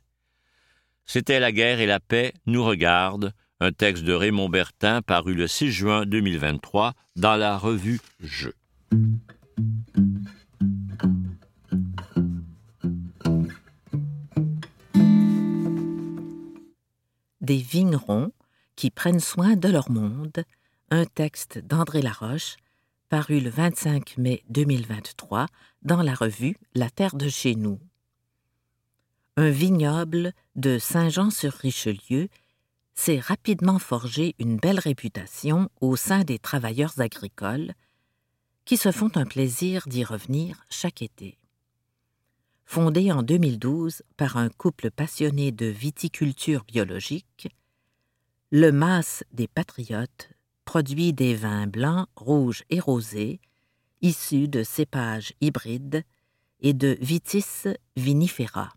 C'était 1.05 1.39
La 1.39 1.51
guerre 1.51 1.79
et 1.79 1.88
la 1.88 2.00
paix 2.00 2.34
nous 2.46 2.63
regarde, 2.63 3.34
un 3.60 3.72
texte 3.72 4.03
de 4.03 4.13
Raymond 4.13 4.50
Bertin 4.50 5.01
paru 5.01 5.34
le 5.34 5.48
6 5.48 5.72
juin 5.72 6.05
2023 6.05 6.93
dans 7.15 7.36
la 7.36 7.58
revue 7.58 8.00
Je. 8.20 8.50
Des 17.41 17.58
vignerons 17.58 18.31
qui 18.75 18.89
prennent 18.89 19.20
soin 19.20 19.55
de 19.55 19.67
leur 19.67 19.91
monde, 19.91 20.43
un 20.89 21.05
texte 21.05 21.60
d'André 21.60 22.01
Laroche, 22.01 22.55
paru 23.12 23.41
le 23.41 23.50
25 23.50 24.18
mai 24.20 24.41
2023 24.51 25.48
dans 25.82 26.01
la 26.01 26.15
revue 26.15 26.56
La 26.74 26.89
Terre 26.89 27.18
de 27.18 27.27
chez 27.27 27.56
nous. 27.56 27.77
Un 29.36 29.50
vignoble 29.50 30.32
de 30.56 30.80
Saint-Jean-sur-Richelieu 30.80 32.30
s'est 32.94 33.20
rapidement 33.20 33.80
forgé 33.80 34.34
une 34.39 34.56
belle 34.56 34.80
réputation 34.80 35.68
au 35.82 35.98
sein 35.98 36.24
des 36.24 36.39
travailleurs 36.39 37.01
agricoles 37.01 37.74
qui 38.63 38.77
se 38.77 38.94
font 38.94 39.12
un 39.15 39.25
plaisir 39.25 39.84
d'y 39.88 40.06
revenir 40.06 40.63
chaque 40.70 41.01
été. 41.01 41.38
Fondé 42.63 43.12
en 43.12 43.24
2012 43.24 44.03
par 44.15 44.38
un 44.38 44.48
couple 44.48 44.89
passionné 44.89 45.51
de 45.51 45.65
viticulture 45.65 46.63
biologique, 46.63 47.50
le 48.51 48.72
Mas 48.72 49.25
des 49.34 49.50
Patriotes 49.50 50.30
produit 50.65 51.13
des 51.13 51.36
vins 51.36 51.68
blancs, 51.68 52.08
rouges 52.15 52.63
et 52.70 52.80
rosés 52.80 53.39
issus 54.01 54.48
de 54.48 54.63
cépages 54.63 55.34
hybrides 55.41 56.03
et 56.60 56.74
de 56.74 56.98
Vitis 57.01 57.68
vinifera. 57.96 58.74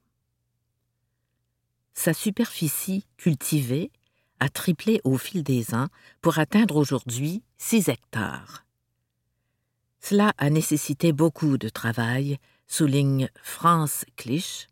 Sa 1.95 2.12
superficie 2.12 3.07
cultivée 3.17 3.91
a 4.41 4.49
triplé 4.49 5.00
au 5.05 5.17
fil 5.17 5.43
des 5.43 5.75
ans 5.75 5.88
pour 6.21 6.38
atteindre 6.38 6.76
aujourd'hui 6.76 7.43
6 7.59 7.88
hectares. 7.88 8.64
Cela 10.00 10.35
a 10.37 10.50
nécessité 10.50 11.12
beaucoup 11.12 11.57
de 11.57 11.69
travail, 11.69 12.38
souligne 12.67 13.31
France 13.43 14.05
Clich, 14.17 14.69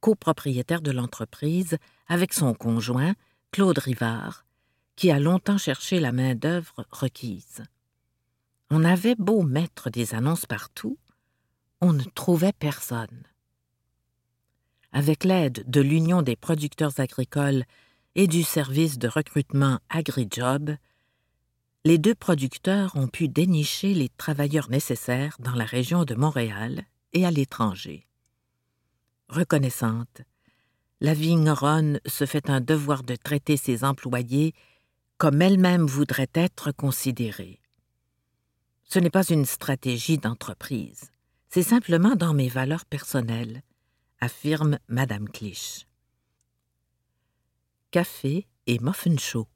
copropriétaire 0.00 0.80
de 0.80 0.90
l'entreprise, 0.90 1.76
avec 2.08 2.32
son 2.32 2.54
conjoint, 2.54 3.14
Claude 3.50 3.78
Rivard, 3.78 4.43
qui 4.96 5.10
a 5.10 5.18
longtemps 5.18 5.58
cherché 5.58 6.00
la 6.00 6.12
main-d'œuvre 6.12 6.86
requise. 6.90 7.62
On 8.70 8.84
avait 8.84 9.16
beau 9.16 9.42
mettre 9.42 9.90
des 9.90 10.14
annonces 10.14 10.46
partout, 10.46 10.98
on 11.80 11.92
ne 11.92 12.04
trouvait 12.14 12.52
personne. 12.52 13.24
Avec 14.92 15.24
l'aide 15.24 15.64
de 15.68 15.80
l'Union 15.80 16.22
des 16.22 16.36
producteurs 16.36 17.00
agricoles 17.00 17.64
et 18.14 18.26
du 18.26 18.42
service 18.42 18.98
de 18.98 19.08
recrutement 19.08 19.80
AgriJob, 19.90 20.76
les 21.84 21.98
deux 21.98 22.14
producteurs 22.14 22.96
ont 22.96 23.08
pu 23.08 23.28
dénicher 23.28 23.92
les 23.92 24.08
travailleurs 24.08 24.70
nécessaires 24.70 25.36
dans 25.40 25.54
la 25.54 25.64
région 25.64 26.04
de 26.04 26.14
Montréal 26.14 26.84
et 27.12 27.26
à 27.26 27.30
l'étranger. 27.30 28.06
Reconnaissante, 29.28 30.22
la 31.00 31.12
vigneronne 31.12 32.00
se 32.06 32.24
fait 32.24 32.48
un 32.48 32.60
devoir 32.60 33.02
de 33.02 33.16
traiter 33.16 33.56
ses 33.56 33.84
employés 33.84 34.54
comme 35.18 35.42
elle-même 35.42 35.86
voudrait 35.86 36.30
être 36.34 36.72
considérée. 36.72 37.60
Ce 38.84 38.98
n'est 38.98 39.10
pas 39.10 39.24
une 39.24 39.46
stratégie 39.46 40.18
d'entreprise, 40.18 41.10
c'est 41.50 41.62
simplement 41.62 42.16
dans 42.16 42.34
mes 42.34 42.48
valeurs 42.48 42.84
personnelles, 42.84 43.62
affirme 44.20 44.78
Madame 44.88 45.28
Clich. 45.28 45.86
Café 47.90 48.46
et 48.66 48.78
muffin 48.80 49.16
chaud. 49.16 49.48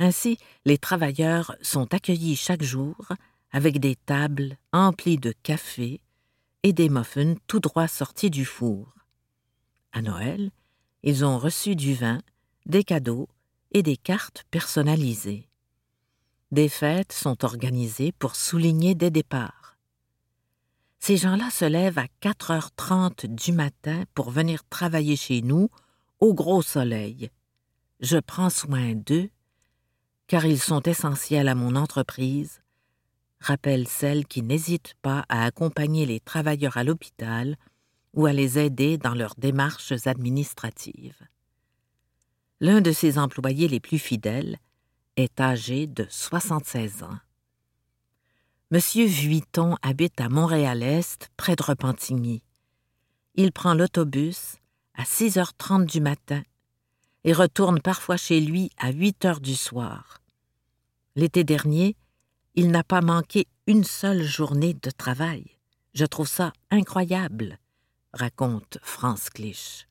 Ainsi, 0.00 0.38
les 0.64 0.78
travailleurs 0.78 1.54
sont 1.62 1.92
accueillis 1.94 2.36
chaque 2.36 2.62
jour 2.62 2.96
avec 3.50 3.80
des 3.80 3.96
tables 3.96 4.56
emplies 4.72 5.18
de 5.18 5.32
café 5.42 6.00
et 6.62 6.72
des 6.72 6.88
muffins 6.88 7.34
tout 7.46 7.60
droit 7.60 7.88
sortis 7.88 8.30
du 8.30 8.44
four. 8.44 8.92
À 9.92 10.02
Noël, 10.02 10.50
ils 11.02 11.24
ont 11.24 11.38
reçu 11.38 11.76
du 11.76 11.94
vin, 11.94 12.20
des 12.66 12.84
cadeaux 12.84 13.28
et 13.72 13.82
des 13.82 13.96
cartes 13.96 14.44
personnalisées. 14.50 15.48
Des 16.50 16.68
fêtes 16.68 17.12
sont 17.12 17.44
organisées 17.44 18.12
pour 18.12 18.36
souligner 18.36 18.94
des 18.94 19.10
départs. 19.10 19.76
Ces 21.00 21.16
gens-là 21.16 21.50
se 21.50 21.64
lèvent 21.64 21.98
à 21.98 22.06
4h30 22.22 23.26
du 23.26 23.52
matin 23.52 24.04
pour 24.14 24.30
venir 24.30 24.64
travailler 24.68 25.16
chez 25.16 25.42
nous 25.42 25.68
au 26.20 26.34
gros 26.34 26.62
soleil. 26.62 27.30
Je 28.00 28.18
prends 28.18 28.50
soin 28.50 28.94
d'eux 28.94 29.30
car 30.28 30.44
ils 30.44 30.60
sont 30.60 30.82
essentiels 30.82 31.48
à 31.48 31.54
mon 31.54 31.74
entreprise, 31.74 32.60
rappelle 33.40 33.88
celle 33.88 34.26
qui 34.26 34.42
n'hésite 34.42 34.94
pas 35.00 35.24
à 35.28 35.44
accompagner 35.44 36.04
les 36.06 36.20
travailleurs 36.20 36.76
à 36.76 36.84
l'hôpital 36.84 37.56
ou 38.12 38.26
à 38.26 38.32
les 38.32 38.58
aider 38.58 38.98
dans 38.98 39.14
leurs 39.14 39.34
démarches 39.36 39.94
administratives. 40.06 41.26
L'un 42.60 42.80
de 42.80 42.90
ses 42.90 43.18
employés 43.18 43.68
les 43.68 43.78
plus 43.78 44.00
fidèles 44.00 44.58
est 45.16 45.40
âgé 45.40 45.86
de 45.86 46.06
76 46.10 47.04
ans. 47.04 47.18
Monsieur 48.72 49.06
Vuitton 49.06 49.76
habite 49.80 50.20
à 50.20 50.28
Montréal-Est, 50.28 51.30
près 51.36 51.54
de 51.54 51.62
Repentigny. 51.62 52.42
Il 53.36 53.52
prend 53.52 53.74
l'autobus 53.74 54.56
à 54.94 55.04
6h30 55.04 55.86
du 55.86 56.00
matin 56.00 56.42
et 57.22 57.32
retourne 57.32 57.80
parfois 57.80 58.16
chez 58.16 58.40
lui 58.40 58.70
à 58.76 58.90
8 58.90 59.24
heures 59.24 59.40
du 59.40 59.54
soir. 59.54 60.20
L'été 61.14 61.44
dernier, 61.44 61.96
il 62.56 62.70
n'a 62.72 62.82
pas 62.82 63.00
manqué 63.00 63.46
une 63.68 63.84
seule 63.84 64.24
journée 64.24 64.74
de 64.74 64.90
travail. 64.90 65.44
Je 65.94 66.04
trouve 66.04 66.28
ça 66.28 66.52
incroyable, 66.70 67.58
raconte 68.12 68.78
France 68.82 69.30
Clich. 69.30 69.87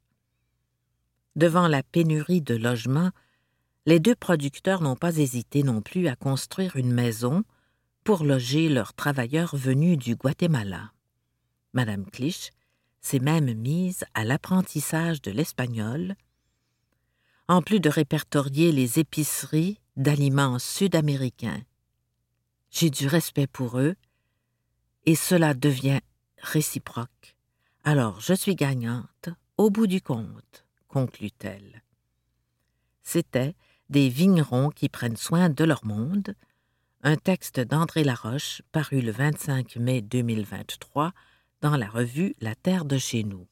Devant 1.37 1.67
la 1.67 1.83
pénurie 1.83 2.41
de 2.41 2.55
logements, 2.55 3.11
les 3.85 3.99
deux 3.99 4.15
producteurs 4.15 4.81
n'ont 4.81 4.95
pas 4.95 5.17
hésité 5.17 5.61
non 5.61 5.83
plus 5.83 6.07
à 6.07 6.15
construire 6.15 6.77
une 6.77 6.91
maison 6.91 7.43
pour 8.03 8.23
loger 8.23 8.69
leurs 8.69 8.95
travailleurs 8.95 9.55
venus 9.55 9.99
du 9.99 10.15
Guatemala. 10.15 10.93
Madame 11.73 12.07
Clich 12.07 12.49
s'est 13.01 13.19
même 13.19 13.53
mise 13.53 14.03
à 14.15 14.23
l'apprentissage 14.23 15.21
de 15.21 15.29
l'espagnol, 15.29 16.15
en 17.47 17.61
plus 17.61 17.79
de 17.79 17.89
répertorier 17.89 18.71
les 18.71 18.97
épiceries 18.97 19.79
d'aliments 19.95 20.57
sud-américains. 20.57 21.61
J'ai 22.71 22.89
du 22.89 23.05
respect 23.05 23.45
pour 23.45 23.77
eux, 23.77 23.93
et 25.05 25.13
cela 25.13 25.53
devient 25.53 25.99
réciproque. 26.39 27.35
Alors 27.83 28.21
je 28.21 28.33
suis 28.33 28.55
gagnante 28.55 29.29
au 29.57 29.69
bout 29.69 29.85
du 29.85 30.01
compte, 30.01 30.65
conclut-elle. 30.97 31.83
C'était 33.03 33.53
Des 33.89 34.09
vignerons 34.09 34.69
qui 34.69 34.89
prennent 34.89 35.15
soin 35.15 35.47
de 35.47 35.63
leur 35.63 35.85
monde, 35.85 36.33
un 37.03 37.17
texte 37.17 37.59
d'André 37.59 38.03
Laroche 38.03 38.63
paru 38.71 39.01
le 39.01 39.11
25 39.11 39.75
mai 39.75 40.01
2023 40.01 41.13
dans 41.61 41.77
la 41.77 41.87
revue 41.87 42.33
La 42.41 42.55
Terre 42.55 42.83
de 42.83 42.97
chez 42.97 43.23
nous. 43.23 43.47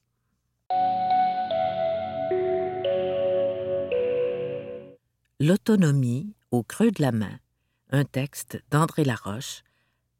L'autonomie 5.39 6.33
au 6.49 6.63
creux 6.63 6.89
de 6.89 7.01
la 7.03 7.11
main, 7.11 7.37
un 7.91 8.05
texte 8.05 8.59
d'André 8.71 9.03
Laroche, 9.03 9.61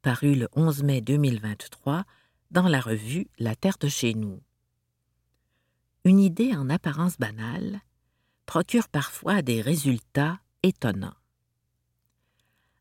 paru 0.03 0.35
le 0.35 0.47
11 0.55 0.83
mai 0.83 1.01
2023 1.01 2.03
dans 2.51 2.67
la 2.67 2.79
revue 2.79 3.25
La 3.39 3.55
Terre 3.55 3.79
de 3.79 3.87
chez 3.87 4.13
nous. 4.13 4.43
Une 6.05 6.19
idée 6.19 6.55
en 6.55 6.69
apparence 6.69 7.17
banale 7.17 7.81
procure 8.45 8.89
parfois 8.89 9.41
des 9.41 9.59
résultats 9.59 10.39
étonnants. 10.61 11.15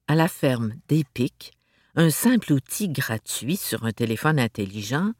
À 0.06 0.14
la 0.14 0.28
ferme 0.28 0.74
d'Epic, 0.88 1.52
un 1.94 2.10
simple 2.10 2.52
outil 2.52 2.90
gratuit 2.90 3.56
sur 3.56 3.86
un 3.86 3.92
téléphone 3.92 4.38
intelligent 4.38 5.12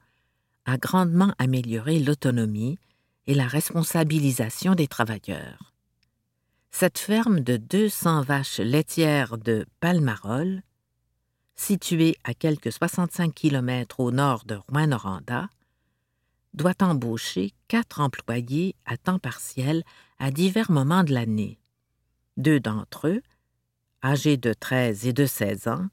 a 0.67 0.77
grandement 0.77 1.33
amélioré 1.39 1.99
l'autonomie 1.99 2.79
et 3.27 3.33
la 3.33 3.47
responsabilisation 3.47 4.75
des 4.75 4.87
travailleurs. 4.87 5.73
Cette 6.73 6.99
ferme 6.99 7.41
de 7.41 7.57
200 7.57 8.21
vaches 8.21 8.59
laitières 8.59 9.39
de 9.39 9.65
Palmarol, 9.81 10.61
située 11.55 12.17
à 12.25 12.35
quelques 12.35 12.73
65 12.73 13.33
km 13.33 14.01
au 14.01 14.11
nord 14.11 14.45
de 14.45 14.57
Rouen-Noranda, 14.57 15.49
doit 16.55 16.83
embaucher 16.83 17.53
quatre 17.69 18.01
employés 18.01 18.75
à 18.87 18.97
temps 18.97 19.19
partiel 19.19 19.85
à 20.19 20.31
divers 20.31 20.71
moments 20.71 21.05
de 21.05 21.13
l'année. 21.13 21.59
Deux 22.37 22.61
d'entre 22.61 23.09
eux, 23.09 23.23
âgés 24.03 24.37
de 24.37 24.53
13 24.53 25.07
et 25.07 25.13
de 25.13 25.27
16 25.27 25.69
ans, 25.69 25.89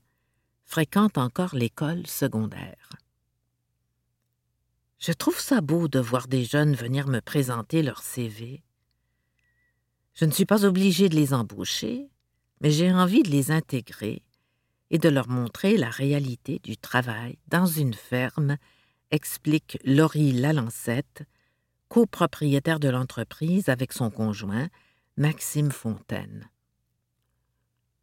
fréquentent 0.63 1.17
encore 1.17 1.55
l'école 1.55 2.07
secondaire. 2.07 2.89
Je 4.99 5.11
trouve 5.11 5.39
ça 5.39 5.61
beau 5.61 5.87
de 5.87 5.99
voir 5.99 6.27
des 6.27 6.45
jeunes 6.45 6.75
venir 6.75 7.07
me 7.07 7.19
présenter 7.19 7.83
leur 7.83 8.01
CV 8.01 8.63
je 10.13 10.25
ne 10.25 10.31
suis 10.31 10.45
pas 10.45 10.65
obligée 10.65 11.09
de 11.09 11.15
les 11.15 11.33
embaucher, 11.33 12.09
mais 12.59 12.71
j'ai 12.71 12.91
envie 12.91 13.23
de 13.23 13.29
les 13.29 13.51
intégrer 13.51 14.23
et 14.89 14.97
de 14.97 15.09
leur 15.09 15.29
montrer 15.29 15.77
la 15.77 15.89
réalité 15.89 16.59
du 16.59 16.77
travail 16.77 17.37
dans 17.47 17.65
une 17.65 17.93
ferme, 17.93 18.57
explique 19.11 19.77
Laurie 19.83 20.31
Lalancette, 20.31 21.23
copropriétaire 21.89 22.79
de 22.79 22.89
l'entreprise 22.89 23.69
avec 23.69 23.93
son 23.93 24.09
conjoint, 24.09 24.69
Maxime 25.17 25.71
Fontaine. 25.71 26.49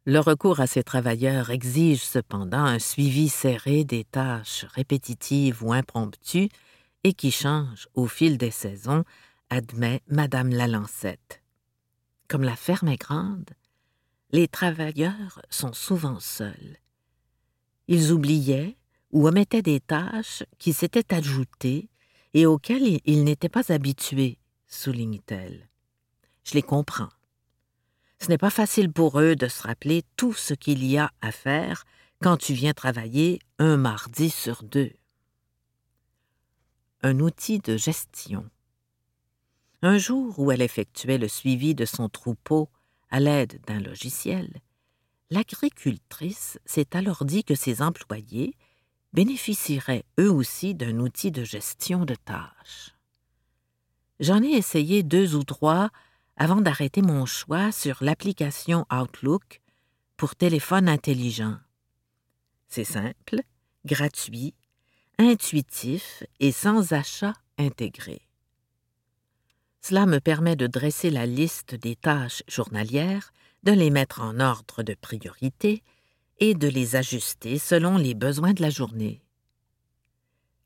Le 0.05 0.19
recours 0.19 0.59
à 0.59 0.67
ces 0.67 0.83
travailleurs 0.83 1.49
exige 1.49 2.03
cependant 2.03 2.63
un 2.63 2.79
suivi 2.79 3.29
serré 3.29 3.83
des 3.83 4.05
tâches 4.05 4.65
répétitives 4.73 5.63
ou 5.63 5.73
impromptues 5.73 6.49
et 7.03 7.13
qui 7.13 7.31
changent 7.31 7.87
au 7.93 8.07
fil 8.07 8.37
des 8.37 8.51
saisons, 8.51 9.03
admet 9.49 10.01
Madame 10.07 10.49
Lalancette. 10.49 11.41
Comme 12.27 12.43
la 12.43 12.55
ferme 12.55 12.87
est 12.87 13.01
grande, 13.01 13.49
les 14.31 14.47
travailleurs 14.47 15.41
sont 15.49 15.73
souvent 15.73 16.19
seuls. 16.19 16.77
Ils 17.87 18.11
oubliaient 18.11 18.77
ou 19.11 19.27
omettaient 19.27 19.61
des 19.61 19.79
tâches 19.79 20.43
qui 20.57 20.73
s'étaient 20.73 21.13
ajoutées 21.13 21.89
et 22.33 22.45
auxquelles 22.45 22.99
ils 23.05 23.23
n'étaient 23.23 23.49
pas 23.49 23.71
habitués, 23.71 24.37
souligne-t-elle. 24.67 25.69
Je 26.43 26.53
les 26.53 26.61
comprends. 26.61 27.09
Ce 28.21 28.27
n'est 28.27 28.37
pas 28.37 28.49
facile 28.49 28.91
pour 28.91 29.19
eux 29.19 29.35
de 29.35 29.47
se 29.47 29.63
rappeler 29.63 30.03
tout 30.17 30.33
ce 30.33 30.53
qu'il 30.53 30.83
y 30.83 30.97
a 30.97 31.11
à 31.21 31.31
faire 31.31 31.85
quand 32.21 32.37
tu 32.37 32.53
viens 32.53 32.73
travailler 32.73 33.39
un 33.59 33.77
mardi 33.77 34.29
sur 34.29 34.63
deux. 34.63 34.91
Un 37.01 37.19
outil 37.19 37.59
de 37.59 37.77
gestion. 37.77 38.49
Un 39.81 39.97
jour 39.97 40.37
où 40.37 40.51
elle 40.51 40.61
effectuait 40.61 41.17
le 41.17 41.29
suivi 41.29 41.73
de 41.73 41.85
son 41.85 42.09
troupeau 42.09 42.69
à 43.09 43.21
l'aide 43.21 43.61
d'un 43.65 43.79
logiciel, 43.79 44.59
l'agricultrice 45.29 46.59
s'est 46.65 46.95
alors 46.97 47.23
dit 47.23 47.45
que 47.45 47.55
ses 47.55 47.81
employés 47.81 48.57
bénéficieraient 49.13 50.05
eux 50.19 50.31
aussi 50.31 50.75
d'un 50.75 50.99
outil 50.99 51.31
de 51.31 51.43
gestion 51.43 52.05
de 52.05 52.15
tâches. 52.15 52.95
J'en 54.19 54.43
ai 54.43 54.51
essayé 54.51 55.03
deux 55.03 55.35
ou 55.35 55.43
trois 55.43 55.89
avant 56.35 56.61
d'arrêter 56.61 57.01
mon 57.01 57.25
choix 57.25 57.71
sur 57.71 57.97
l'application 58.01 58.85
Outlook 58.91 59.61
pour 60.17 60.35
téléphone 60.35 60.89
intelligent. 60.89 61.57
C'est 62.67 62.83
simple, 62.83 63.41
gratuit, 63.85 64.53
intuitif 65.17 66.23
et 66.39 66.51
sans 66.51 66.93
achat 66.93 67.33
intégré. 67.57 68.21
Cela 69.81 70.05
me 70.05 70.19
permet 70.19 70.55
de 70.55 70.67
dresser 70.67 71.09
la 71.09 71.25
liste 71.25 71.75
des 71.75 71.95
tâches 71.95 72.43
journalières, 72.47 73.33
de 73.63 73.71
les 73.71 73.89
mettre 73.89 74.21
en 74.21 74.39
ordre 74.39 74.83
de 74.83 74.93
priorité 74.93 75.83
et 76.39 76.55
de 76.55 76.67
les 76.67 76.95
ajuster 76.95 77.59
selon 77.59 77.97
les 77.97 78.13
besoins 78.13 78.53
de 78.53 78.61
la 78.61 78.69
journée. 78.69 79.21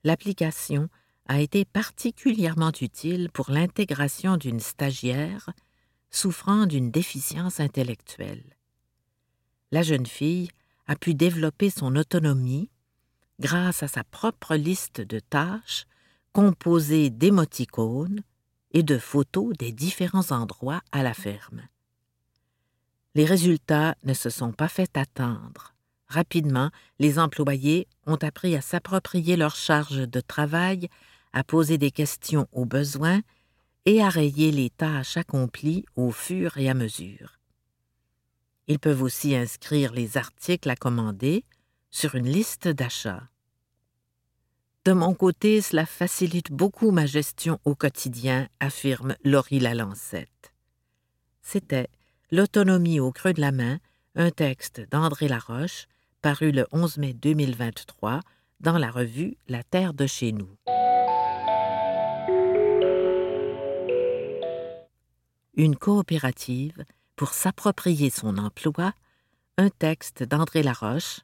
L'application 0.03 0.89
a 1.27 1.41
été 1.41 1.65
particulièrement 1.65 2.71
utile 2.81 3.29
pour 3.31 3.51
l'intégration 3.51 4.37
d'une 4.37 4.59
stagiaire 4.59 5.49
souffrant 6.11 6.65
d'une 6.65 6.91
déficience 6.91 7.59
intellectuelle. 7.59 8.57
La 9.71 9.81
jeune 9.81 10.05
fille 10.05 10.49
a 10.85 10.95
pu 10.95 11.15
développer 11.15 11.69
son 11.69 11.95
autonomie 11.95 12.69
grâce 13.39 13.81
à 13.83 13.87
sa 13.87 14.03
propre 14.03 14.55
liste 14.55 15.01
de 15.01 15.19
tâches 15.19 15.85
composée 16.33 17.09
d'émoticônes, 17.09 18.23
et 18.73 18.83
de 18.83 18.97
photos 18.97 19.55
des 19.57 19.71
différents 19.71 20.31
endroits 20.31 20.81
à 20.91 21.03
la 21.03 21.13
ferme. 21.13 21.61
Les 23.15 23.25
résultats 23.25 23.95
ne 24.03 24.13
se 24.13 24.29
sont 24.29 24.51
pas 24.51 24.67
fait 24.67 24.97
attendre. 24.97 25.73
Rapidement, 26.07 26.69
les 26.99 27.19
employés 27.19 27.87
ont 28.05 28.17
appris 28.17 28.55
à 28.55 28.61
s'approprier 28.61 29.35
leur 29.35 29.55
charge 29.55 30.07
de 30.07 30.19
travail, 30.19 30.89
à 31.31 31.43
poser 31.43 31.77
des 31.77 31.91
questions 31.91 32.47
aux 32.51 32.65
besoins 32.65 33.21
et 33.85 34.01
à 34.01 34.09
rayer 34.09 34.51
les 34.51 34.69
tâches 34.69 35.17
accomplies 35.17 35.85
au 35.95 36.11
fur 36.11 36.57
et 36.57 36.69
à 36.69 36.73
mesure. 36.73 37.39
Ils 38.67 38.79
peuvent 38.79 39.01
aussi 39.01 39.35
inscrire 39.35 39.91
les 39.93 40.17
articles 40.17 40.69
à 40.69 40.75
commander 40.75 41.43
sur 41.91 42.15
une 42.15 42.27
liste 42.27 42.67
d'achat. 42.67 43.23
De 44.85 44.93
mon 44.93 45.13
côté, 45.13 45.61
cela 45.61 45.85
facilite 45.85 46.51
beaucoup 46.51 46.91
ma 46.91 47.05
gestion 47.05 47.59
au 47.65 47.75
quotidien, 47.75 48.47
affirme 48.59 49.15
Laurie 49.23 49.59
Lalancette. 49.59 50.53
C'était 51.41 51.89
L'autonomie 52.35 52.99
au 52.99 53.11
creux 53.11 53.33
de 53.33 53.41
la 53.41 53.51
main, 53.51 53.77
un 54.15 54.31
texte 54.31 54.81
d'André 54.89 55.27
Laroche, 55.27 55.85
paru 56.23 56.51
le 56.51 56.65
11 56.71 56.97
mai 56.97 57.13
2023 57.13 58.21
dans 58.59 58.79
la 58.79 58.89
revue 58.89 59.37
La 59.47 59.61
Terre 59.61 59.93
de 59.93 60.07
chez 60.07 60.31
nous. 60.31 60.49
Une 65.53 65.75
coopérative 65.75 66.83
pour 67.15 67.35
s'approprier 67.35 68.09
son 68.09 68.39
emploi, 68.39 68.93
un 69.59 69.69
texte 69.69 70.23
d'André 70.23 70.63
Laroche, 70.63 71.19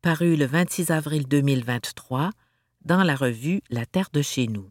paru 0.00 0.34
le 0.34 0.46
26 0.46 0.90
avril 0.90 1.28
2023 1.28 2.30
dans 2.86 3.02
la 3.02 3.16
revue 3.16 3.60
La 3.68 3.84
Terre 3.84 4.08
de 4.14 4.22
chez 4.22 4.46
nous. 4.46 4.70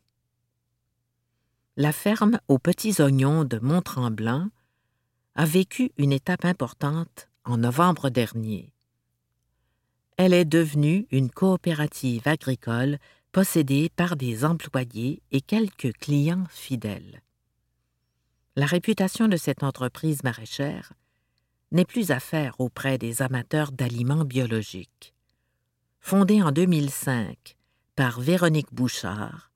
La 1.77 1.91
ferme 1.91 2.39
aux 2.47 2.57
petits 2.57 2.99
oignons 2.99 3.43
de 3.43 3.59
Mont-Tremblant 3.59 4.49
a 5.35 5.45
vécu 5.45 5.91
une 5.97 6.11
étape 6.11 6.45
importante 6.45 7.29
en 7.45 7.57
novembre 7.57 8.09
dernier. 8.09 8.71
Elle 10.17 10.33
est 10.33 10.45
devenue 10.45 11.07
une 11.11 11.29
coopérative 11.29 12.27
agricole 12.27 12.99
possédée 13.31 13.89
par 13.95 14.15
des 14.15 14.45
employés 14.45 15.21
et 15.31 15.41
quelques 15.41 15.91
clients 15.93 16.45
fidèles. 16.49 17.21
La 18.55 18.67
réputation 18.67 19.27
de 19.27 19.37
cette 19.37 19.63
entreprise 19.63 20.23
maraîchère 20.23 20.93
n'est 21.71 21.85
plus 21.85 22.11
à 22.11 22.19
faire 22.19 22.53
auprès 22.59 22.99
des 22.99 23.23
amateurs 23.23 23.71
d'aliments 23.71 24.25
biologiques. 24.25 25.15
Fondée 25.99 26.43
en 26.43 26.51
2005 26.51 27.55
par 27.95 28.19
Véronique 28.19 28.71
Bouchard. 28.71 29.51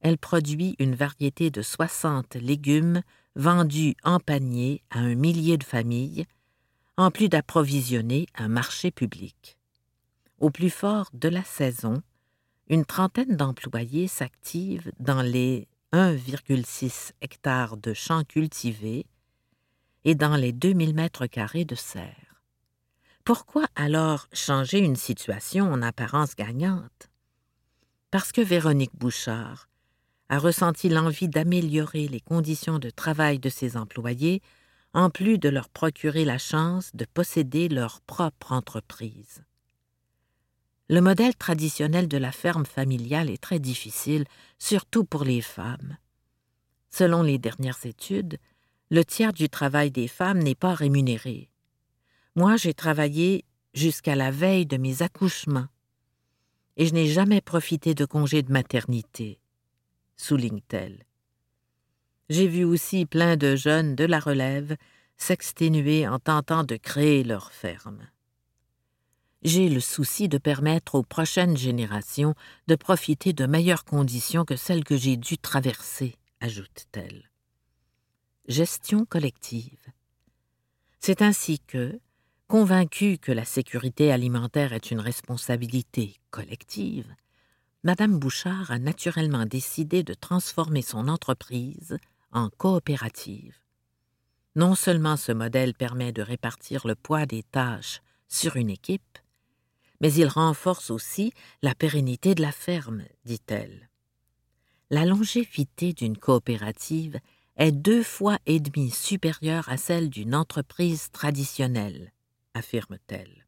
Elle 0.00 0.18
produit 0.18 0.76
une 0.78 0.94
variété 0.94 1.50
de 1.50 1.62
60 1.62 2.36
légumes 2.36 3.02
vendus 3.38 3.94
en 4.02 4.18
panier 4.18 4.82
à 4.90 4.98
un 4.98 5.14
millier 5.14 5.56
de 5.56 5.64
familles, 5.64 6.26
en 6.96 7.12
plus 7.12 7.28
d'approvisionner 7.28 8.26
un 8.34 8.48
marché 8.48 8.90
public. 8.90 9.56
Au 10.40 10.50
plus 10.50 10.70
fort 10.70 11.08
de 11.14 11.28
la 11.28 11.44
saison, 11.44 12.02
une 12.68 12.84
trentaine 12.84 13.36
d'employés 13.36 14.08
s'activent 14.08 14.90
dans 14.98 15.22
les 15.22 15.68
1,6 15.92 17.12
hectares 17.20 17.76
de 17.76 17.94
champs 17.94 18.24
cultivés 18.24 19.06
et 20.04 20.16
dans 20.16 20.34
les 20.34 20.52
2000 20.52 20.94
mètres 20.94 21.26
carrés 21.26 21.64
de 21.64 21.76
serre. 21.76 22.42
Pourquoi 23.24 23.66
alors 23.76 24.26
changer 24.32 24.80
une 24.80 24.96
situation 24.96 25.72
en 25.72 25.80
apparence 25.80 26.34
gagnante? 26.34 27.08
Parce 28.10 28.32
que 28.32 28.40
Véronique 28.40 28.96
Bouchard 28.96 29.67
a 30.28 30.38
ressenti 30.38 30.88
l'envie 30.88 31.28
d'améliorer 31.28 32.08
les 32.08 32.20
conditions 32.20 32.78
de 32.78 32.90
travail 32.90 33.38
de 33.38 33.48
ses 33.48 33.76
employés, 33.76 34.42
en 34.92 35.10
plus 35.10 35.38
de 35.38 35.48
leur 35.48 35.68
procurer 35.68 36.24
la 36.24 36.38
chance 36.38 36.90
de 36.94 37.04
posséder 37.04 37.68
leur 37.68 38.00
propre 38.02 38.52
entreprise. 38.52 39.42
le 40.90 41.02
modèle 41.02 41.36
traditionnel 41.36 42.08
de 42.08 42.16
la 42.16 42.32
ferme 42.32 42.64
familiale 42.64 43.28
est 43.28 43.42
très 43.42 43.58
difficile, 43.58 44.24
surtout 44.58 45.04
pour 45.04 45.24
les 45.24 45.42
femmes. 45.42 45.98
Selon 46.90 47.22
les 47.22 47.36
dernières 47.38 47.84
études, 47.84 48.38
le 48.90 49.04
tiers 49.04 49.34
du 49.34 49.50
travail 49.50 49.90
des 49.90 50.08
femmes 50.08 50.38
n'est 50.38 50.54
pas 50.54 50.74
rémunéré. 50.74 51.50
Moi, 52.36 52.56
j'ai 52.56 52.72
travaillé 52.72 53.44
jusqu'à 53.74 54.16
la 54.16 54.30
veille 54.30 54.64
de 54.64 54.78
mes 54.78 55.02
accouchements, 55.02 55.68
et 56.78 56.86
je 56.86 56.94
n'ai 56.94 57.08
jamais 57.08 57.42
profité 57.42 57.94
de 57.94 58.06
congé 58.06 58.42
de 58.42 58.50
maternité, 58.50 59.40
souligne-t-elle. 60.18 61.04
J'ai 62.28 62.48
vu 62.48 62.64
aussi 62.64 63.06
plein 63.06 63.36
de 63.36 63.56
jeunes 63.56 63.94
de 63.94 64.04
la 64.04 64.20
relève 64.20 64.76
s'exténuer 65.16 66.06
en 66.06 66.18
tentant 66.18 66.62
de 66.62 66.76
créer 66.76 67.24
leur 67.24 67.52
ferme 67.52 68.06
j'ai 69.42 69.68
le 69.68 69.80
souci 69.80 70.28
de 70.28 70.38
permettre 70.38 70.96
aux 70.96 71.02
prochaines 71.02 71.56
générations 71.56 72.34
de 72.66 72.74
profiter 72.74 73.32
de 73.32 73.46
meilleures 73.46 73.84
conditions 73.84 74.44
que 74.44 74.56
celles 74.56 74.84
que 74.84 74.96
j'ai 74.96 75.16
dû 75.16 75.38
traverser, 75.38 76.16
ajoute-t-elle. 76.40 77.30
Gestion 78.48 79.04
collective. 79.04 79.78
C'est 81.00 81.22
ainsi 81.22 81.60
que, 81.60 82.00
convaincue 82.48 83.18
que 83.18 83.30
la 83.30 83.44
sécurité 83.44 84.10
alimentaire 84.10 84.72
est 84.72 84.90
une 84.90 85.00
responsabilité 85.00 86.16
collective, 86.30 87.14
Madame 87.84 88.18
Bouchard 88.18 88.72
a 88.72 88.78
naturellement 88.78 89.46
décidé 89.46 90.02
de 90.02 90.12
transformer 90.12 90.82
son 90.82 91.06
entreprise 91.06 91.96
en 92.32 92.50
coopérative. 92.50 93.56
Non 94.56 94.74
seulement 94.74 95.16
ce 95.16 95.30
modèle 95.30 95.74
permet 95.74 96.10
de 96.10 96.22
répartir 96.22 96.86
le 96.88 96.96
poids 96.96 97.24
des 97.24 97.44
tâches 97.44 98.02
sur 98.26 98.56
une 98.56 98.70
équipe, 98.70 99.18
mais 100.00 100.12
il 100.12 100.26
renforce 100.26 100.90
aussi 100.90 101.32
la 101.62 101.74
pérennité 101.74 102.34
de 102.34 102.42
la 102.42 102.52
ferme, 102.52 103.04
dit-elle. 103.24 103.88
La 104.90 105.04
longévité 105.04 105.92
d'une 105.92 106.18
coopérative 106.18 107.20
est 107.56 107.72
deux 107.72 108.02
fois 108.02 108.38
et 108.46 108.58
demi 108.58 108.90
supérieure 108.90 109.68
à 109.68 109.76
celle 109.76 110.10
d'une 110.10 110.34
entreprise 110.34 111.10
traditionnelle, 111.12 112.12
affirme-t-elle. 112.54 113.47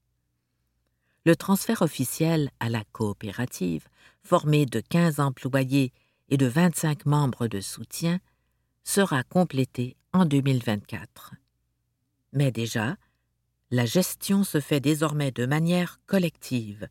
Le 1.27 1.37
transfert 1.37 1.83
officiel 1.83 2.51
à 2.61 2.71
la 2.71 2.83
coopérative, 2.93 3.89
formé 4.23 4.65
de 4.65 4.81
15 4.81 5.21
employés 5.21 5.93
et 6.29 6.37
de 6.37 6.47
25 6.47 7.05
membres 7.07 7.47
de 7.47 7.61
soutien, 7.61 8.21
sera 8.85 9.23
complété 9.23 9.97
en 10.13 10.25
2024. 10.25 11.35
Mais 12.33 12.51
déjà, 12.51 12.97
la 13.71 13.85
gestion 13.85 14.45
se 14.45 14.61
fait 14.61 14.81
désormais 14.81 15.31
de 15.31 15.47
manière 15.47 16.01
collective. 16.07 16.89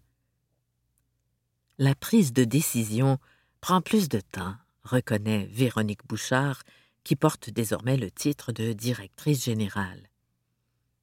La 1.77 1.95
prise 1.95 2.31
de 2.31 2.43
décision 2.43 3.17
prend 3.61 3.81
plus 3.81 4.09
de 4.09 4.19
temps, 4.19 4.55
reconnaît 4.83 5.47
Véronique 5.51 6.05
Bouchard, 6.07 6.63
qui 7.03 7.15
porte 7.15 7.49
désormais 7.49 7.97
le 7.97 8.11
titre 8.11 8.51
de 8.51 8.73
directrice 8.73 9.43
générale. 9.43 10.09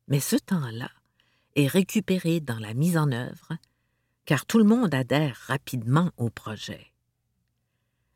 Mais 0.09 0.21
ce 0.21 0.37
temps-là 0.37 0.91
est 1.57 1.67
récupéré 1.67 2.41
dans 2.41 2.59
la 2.59 2.75
mise 2.75 2.97
en 2.97 3.11
œuvre, 3.11 3.57
car 4.27 4.47
tout 4.47 4.59
le 4.59 4.65
monde 4.65 4.95
adhère 4.95 5.37
rapidement 5.47 6.11
au 6.17 6.31
projet. 6.31 6.93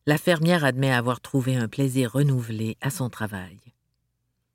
La 0.06 0.18
fermière 0.18 0.64
admet 0.64 0.92
avoir 0.92 1.20
trouvé 1.20 1.56
un 1.56 1.68
plaisir 1.68 2.12
renouvelé 2.12 2.76
à 2.80 2.90
son 2.90 3.10
travail. 3.10 3.58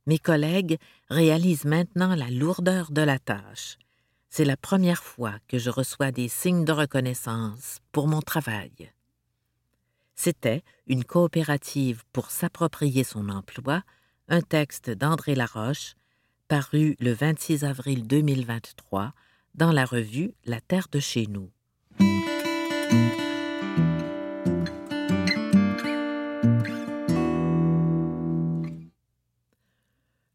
Mes 0.06 0.19
collègues 0.19 0.78
réalisent 1.10 1.65
maintenant 1.65 2.15
la 2.15 2.30
lourdeur 2.30 2.91
de 2.91 3.02
la 3.02 3.19
tâche. 3.19 3.78
C'est 4.30 4.45
la 4.45 4.58
première 4.58 5.04
fois 5.04 5.36
que 5.48 5.58
je 5.58 5.69
reçois 5.69 6.12
des 6.12 6.28
signes 6.28 6.65
de 6.65 6.71
reconnaissance 6.71 7.80
pour 7.91 8.08
mon 8.08 8.21
travail. 8.21 8.91
C'était 10.15 10.63
une 10.88 11.04
coopérative 11.04 12.04
pour 12.13 12.32
s'approprier 12.32 13.04
son 13.04 13.30
emploi, 13.30 13.84
un 14.28 14.41
texte 14.41 14.89
d'André 14.89 15.36
Laroche, 15.36 15.95
paru 16.47 16.95
le 16.99 17.12
26 17.12 17.63
avril 17.63 18.05
2023 18.05 19.13
dans 19.55 19.71
la 19.71 19.84
revue 19.84 20.34
La 20.45 20.62
Terre 20.62 20.88
de 20.91 20.99
chez 20.99 21.25
nous. 21.25 21.49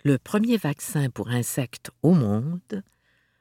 Le 0.03 0.19
premier 0.19 0.57
vaccin 0.57 1.11
pour 1.11 1.29
insectes 1.29 1.91
au 2.03 2.13
monde, 2.13 2.83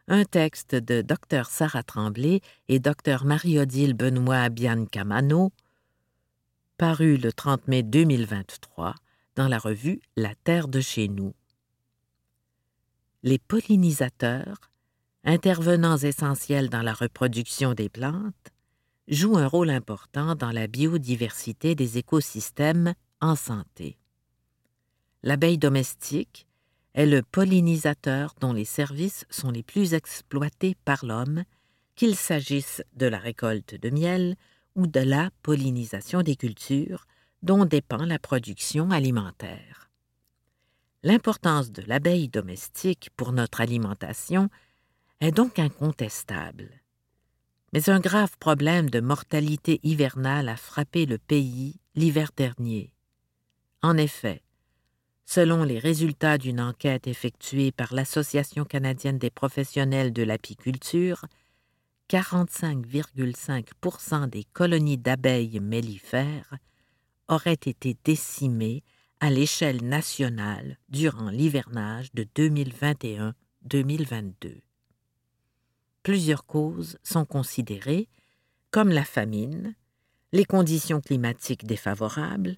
un 0.07 0.25
texte 0.25 0.75
de 0.75 1.01
Dr 1.01 1.45
Sarah 1.45 1.83
Tremblay 1.83 2.41
et 2.67 2.79
Dr 2.79 3.25
Marie-Odile 3.25 3.95
Benoît 3.95 4.49
Biancamano, 4.49 5.51
paru 6.77 7.17
le 7.17 7.33
30 7.33 7.67
mai 7.67 7.81
2023 7.81 8.93
dans 9.35 9.47
la 9.47 9.57
revue 9.57 10.01
La 10.15 10.35
Terre 10.43 10.67
de 10.67 10.81
chez 10.81 11.07
nous. 11.07 11.33
Les 13.23 13.37
pollinisateurs, 13.37 14.71
intervenants 15.23 15.97
essentiels 15.97 16.69
dans 16.69 16.81
la 16.81 16.93
reproduction 16.93 17.73
des 17.73 17.89
plantes, 17.89 18.53
jouent 19.07 19.37
un 19.37 19.47
rôle 19.47 19.69
important 19.69 20.35
dans 20.35 20.51
la 20.51 20.67
biodiversité 20.67 21.75
des 21.75 21.97
écosystèmes 21.97 22.93
en 23.19 23.35
santé. 23.35 23.97
L'abeille 25.23 25.57
domestique, 25.57 26.47
est 26.93 27.05
le 27.05 27.21
pollinisateur 27.21 28.33
dont 28.39 28.53
les 28.53 28.65
services 28.65 29.25
sont 29.29 29.51
les 29.51 29.63
plus 29.63 29.93
exploités 29.93 30.75
par 30.85 31.05
l'homme, 31.05 31.43
qu'il 31.95 32.15
s'agisse 32.15 32.81
de 32.95 33.05
la 33.05 33.19
récolte 33.19 33.75
de 33.75 33.89
miel 33.89 34.35
ou 34.75 34.87
de 34.87 34.99
la 34.99 35.29
pollinisation 35.43 36.21
des 36.21 36.35
cultures 36.35 37.05
dont 37.43 37.65
dépend 37.65 38.05
la 38.05 38.19
production 38.19 38.91
alimentaire. 38.91 39.88
L'importance 41.03 41.71
de 41.71 41.83
l'abeille 41.87 42.27
domestique 42.27 43.09
pour 43.15 43.31
notre 43.31 43.61
alimentation 43.61 44.49
est 45.21 45.31
donc 45.31 45.59
incontestable. 45.59 46.69
Mais 47.73 47.89
un 47.89 47.99
grave 47.99 48.37
problème 48.39 48.89
de 48.89 48.99
mortalité 48.99 49.79
hivernale 49.83 50.49
a 50.49 50.57
frappé 50.57 51.05
le 51.05 51.17
pays 51.17 51.79
l'hiver 51.95 52.31
dernier. 52.35 52.91
En 53.81 53.97
effet, 53.97 54.41
Selon 55.31 55.63
les 55.63 55.77
résultats 55.77 56.39
d'une 56.39 56.59
enquête 56.59 57.05
effectuée 57.05 57.71
par 57.71 57.93
l'Association 57.93 58.65
canadienne 58.65 59.19
des 59.19 59.29
professionnels 59.29 60.11
de 60.11 60.23
l'apiculture, 60.23 61.23
45,5% 62.09 64.27
des 64.27 64.43
colonies 64.45 64.97
d'abeilles 64.97 65.59
mellifères 65.59 66.57
auraient 67.27 67.53
été 67.53 67.95
décimées 68.03 68.81
à 69.19 69.29
l'échelle 69.29 69.83
nationale 69.83 70.77
durant 70.89 71.29
l'hivernage 71.29 72.11
de 72.13 72.25
2021-2022. 72.35 74.61
Plusieurs 76.03 76.45
causes 76.45 76.97
sont 77.03 77.25
considérées, 77.25 78.07
comme 78.71 78.89
la 78.89 79.03
famine, 79.03 79.75
les 80.31 80.45
conditions 80.45 81.01
climatiques 81.01 81.65
défavorables, 81.65 82.55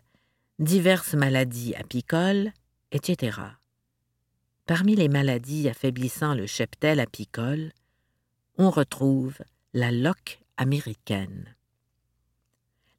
diverses 0.60 1.16
maladies 1.16 1.74
apicoles, 1.76 2.52
etc. 2.92 3.40
Parmi 4.66 4.96
les 4.96 5.10
maladies 5.10 5.68
affaiblissant 5.68 6.36
le 6.36 6.46
cheptel 6.46 7.00
apicole, 7.00 7.72
on 8.58 8.70
retrouve 8.70 9.38
la 9.74 9.92
loque 9.92 10.40
américaine. 10.58 11.56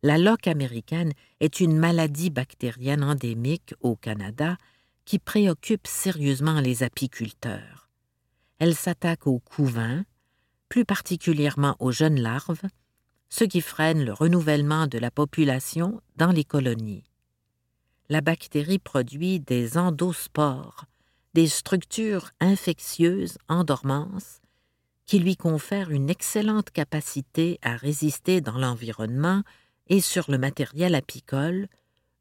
La 0.03 0.19
loque 0.19 0.47
américaine 0.47 1.13
est 1.41 1.61
une 1.61 1.77
maladie 1.77 2.31
bactérienne 2.31 3.05
endémique 3.05 3.75
au 3.81 3.97
Canada 3.97 4.57
qui 5.05 5.19
préoccupe 5.19 5.87
sérieusement 5.87 6.61
les 6.61 6.83
apiculteurs. 6.83 7.89
Elle 8.59 8.75
s'attaque 8.75 9.27
aux 9.27 9.41
couvains, 9.41 10.05
plus 10.69 10.85
particulièrement 10.85 11.77
aux 11.79 11.93
jeunes 11.93 12.21
larves, 12.21 12.63
ce 13.29 13.45
qui 13.45 13.61
freine 13.61 14.05
le 14.05 14.13
renouvellement 14.13 14.87
de 14.87 14.99
la 14.99 15.11
population 15.11 16.01
dans 16.17 16.33
les 16.33 16.45
colonies 16.45 17.05
la 18.13 18.21
bactérie 18.21 18.79
produit 18.79 19.41
des 19.41 19.79
endospores, 19.79 20.85
des 21.33 21.47
structures 21.47 22.31
infectieuses 22.41 23.39
en 23.49 23.65
dormance 23.65 24.43
qui 25.07 25.19
lui 25.19 25.35
confèrent 25.35 25.91
une 25.91 26.11
excellente 26.11 26.71
capacité 26.71 27.59
à 27.63 27.75
résister 27.75 28.43
dans 28.43 28.59
l'environnement 28.59 29.45
et 29.93 30.01
sur 30.01 30.31
le 30.31 30.39
matériel 30.39 30.95
apicole, 30.95 31.69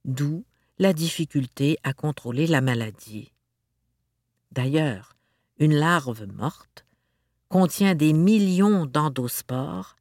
d'où 0.04 0.44
la 0.78 0.92
difficulté 0.92 1.78
à 1.84 1.94
contrôler 1.94 2.46
la 2.46 2.60
maladie. 2.60 3.32
D'ailleurs, 4.52 5.16
une 5.58 5.76
larve 5.76 6.26
morte 6.26 6.86
contient 7.48 7.96
des 7.96 8.12
millions 8.12 8.86
d'endospores 8.86 9.96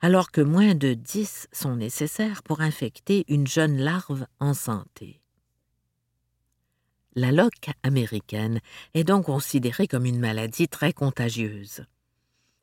alors 0.00 0.30
que 0.30 0.42
moins 0.42 0.76
de 0.76 0.94
dix 0.94 1.48
sont 1.50 1.74
nécessaires 1.74 2.44
pour 2.44 2.60
infecter 2.60 3.24
une 3.26 3.48
jeune 3.48 3.78
larve 3.78 4.24
en 4.38 4.54
santé. 4.54 5.20
La 7.16 7.32
loque 7.32 7.70
américaine 7.82 8.60
est 8.92 9.04
donc 9.04 9.26
considérée 9.26 9.88
comme 9.88 10.04
une 10.04 10.20
maladie 10.20 10.68
très 10.68 10.92
contagieuse. 10.92 11.84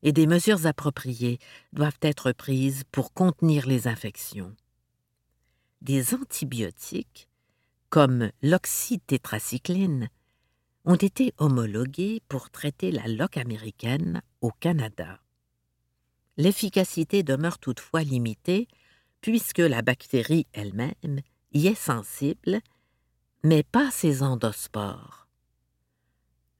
Et 0.03 0.11
des 0.11 0.27
mesures 0.27 0.65
appropriées 0.65 1.39
doivent 1.73 1.99
être 2.01 2.31
prises 2.31 2.83
pour 2.91 3.13
contenir 3.13 3.67
les 3.67 3.87
infections. 3.87 4.55
Des 5.81 6.13
antibiotiques, 6.13 7.27
comme 7.89 8.31
l'oxytétracycline, 8.41 10.09
ont 10.85 10.95
été 10.95 11.33
homologués 11.37 12.21
pour 12.27 12.49
traiter 12.49 12.91
la 12.91 13.07
loque 13.07 13.37
américaine 13.37 14.21
au 14.41 14.51
Canada. 14.51 15.19
L'efficacité 16.37 17.23
demeure 17.23 17.59
toutefois 17.59 18.03
limitée 18.03 18.67
puisque 19.21 19.59
la 19.59 19.81
bactérie 19.81 20.47
elle-même 20.53 21.21
y 21.53 21.67
est 21.67 21.75
sensible, 21.75 22.59
mais 23.43 23.63
pas 23.63 23.91
ses 23.91 24.23
endospores. 24.23 25.27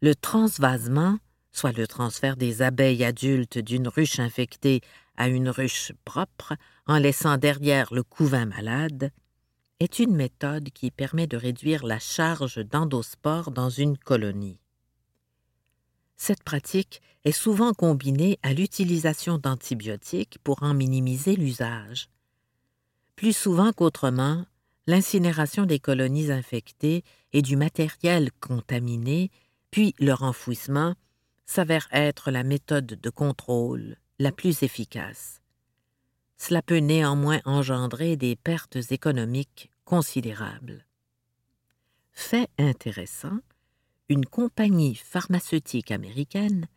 Le 0.02 0.16
transvasement, 0.16 1.18
soit 1.52 1.78
le 1.78 1.88
transfert 1.88 2.38
des 2.38 2.62
abeilles 2.62 3.04
adultes 3.04 3.58
d'une 3.58 3.88
ruche 3.88 4.20
infectée 4.20 4.82
à 5.18 5.28
une 5.28 5.50
ruche 5.50 5.92
propre 6.06 6.54
en 6.88 6.98
laissant 6.98 7.38
derrière 7.38 7.94
le 7.94 8.04
couvain 8.04 8.46
malade, 8.46 9.12
est 9.80 10.00
une 10.00 10.16
méthode 10.16 10.70
qui 10.70 10.92
permet 10.92 11.28
de 11.28 11.38
réduire 11.38 11.86
la 11.86 12.00
charge 12.00 12.58
d'endospores 12.58 13.52
dans 13.52 13.70
une 13.70 13.98
colonie. 13.98 14.60
Cette 16.18 16.44
pratique 16.44 17.02
est 17.26 17.32
souvent 17.32 17.74
combinée 17.74 18.38
à 18.44 18.54
l'utilisation 18.54 19.40
d'antibiotiques 19.40 20.38
pour 20.44 20.62
en 20.62 20.76
minimiser 20.76 21.36
l'usage. 21.36 22.10
Plus 23.16 23.36
souvent 23.36 23.72
qu'autrement, 23.74 24.46
l'incinération 24.86 25.66
des 25.66 25.80
colonies 25.80 26.32
infectées 26.32 27.04
et 27.34 27.42
du 27.42 27.56
matériel 27.56 28.30
contaminé, 28.40 29.32
puis 29.72 29.96
leur 30.00 30.22
enfouissement, 30.22 30.94
s'avère 31.46 31.88
être 31.92 32.32
la 32.32 32.44
méthode 32.44 32.86
de 32.86 33.10
contrôle 33.10 33.98
la 34.20 34.32
plus 34.32 34.64
efficace. 34.64 35.42
Cela 36.38 36.62
peut 36.62 36.78
néanmoins 36.78 37.42
engendrer 37.46 38.16
des 38.16 38.36
pertes 38.36 38.78
économiques 38.92 39.70
considérable. 39.86 40.86
Fait 42.14 42.50
intéressant, 42.58 43.40
une 44.10 44.26
compagnie 44.26 44.96
pharmaceutique 44.96 45.92
américaine 45.92 46.68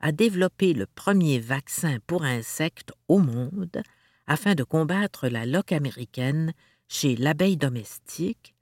a 0.00 0.12
développé 0.12 0.72
le 0.72 0.86
premier 0.86 1.38
vaccin 1.38 1.98
pour 2.06 2.24
insectes 2.24 2.92
au 3.08 3.18
monde 3.18 3.82
afin 4.26 4.54
de 4.54 4.62
combattre 4.62 5.28
la 5.28 5.46
loque 5.46 5.72
américaine 5.72 6.52
chez 6.88 7.16
l'abeille 7.16 7.56
domestique 7.56 8.54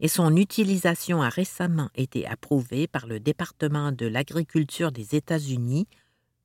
et 0.00 0.08
son 0.08 0.34
utilisation 0.34 1.22
a 1.22 1.28
récemment 1.28 1.90
été 1.94 2.26
approuvée 2.26 2.86
par 2.86 3.06
le 3.06 3.20
département 3.20 3.92
de 3.92 4.06
l'agriculture 4.06 4.92
des 4.92 5.14
États-Unis, 5.14 5.86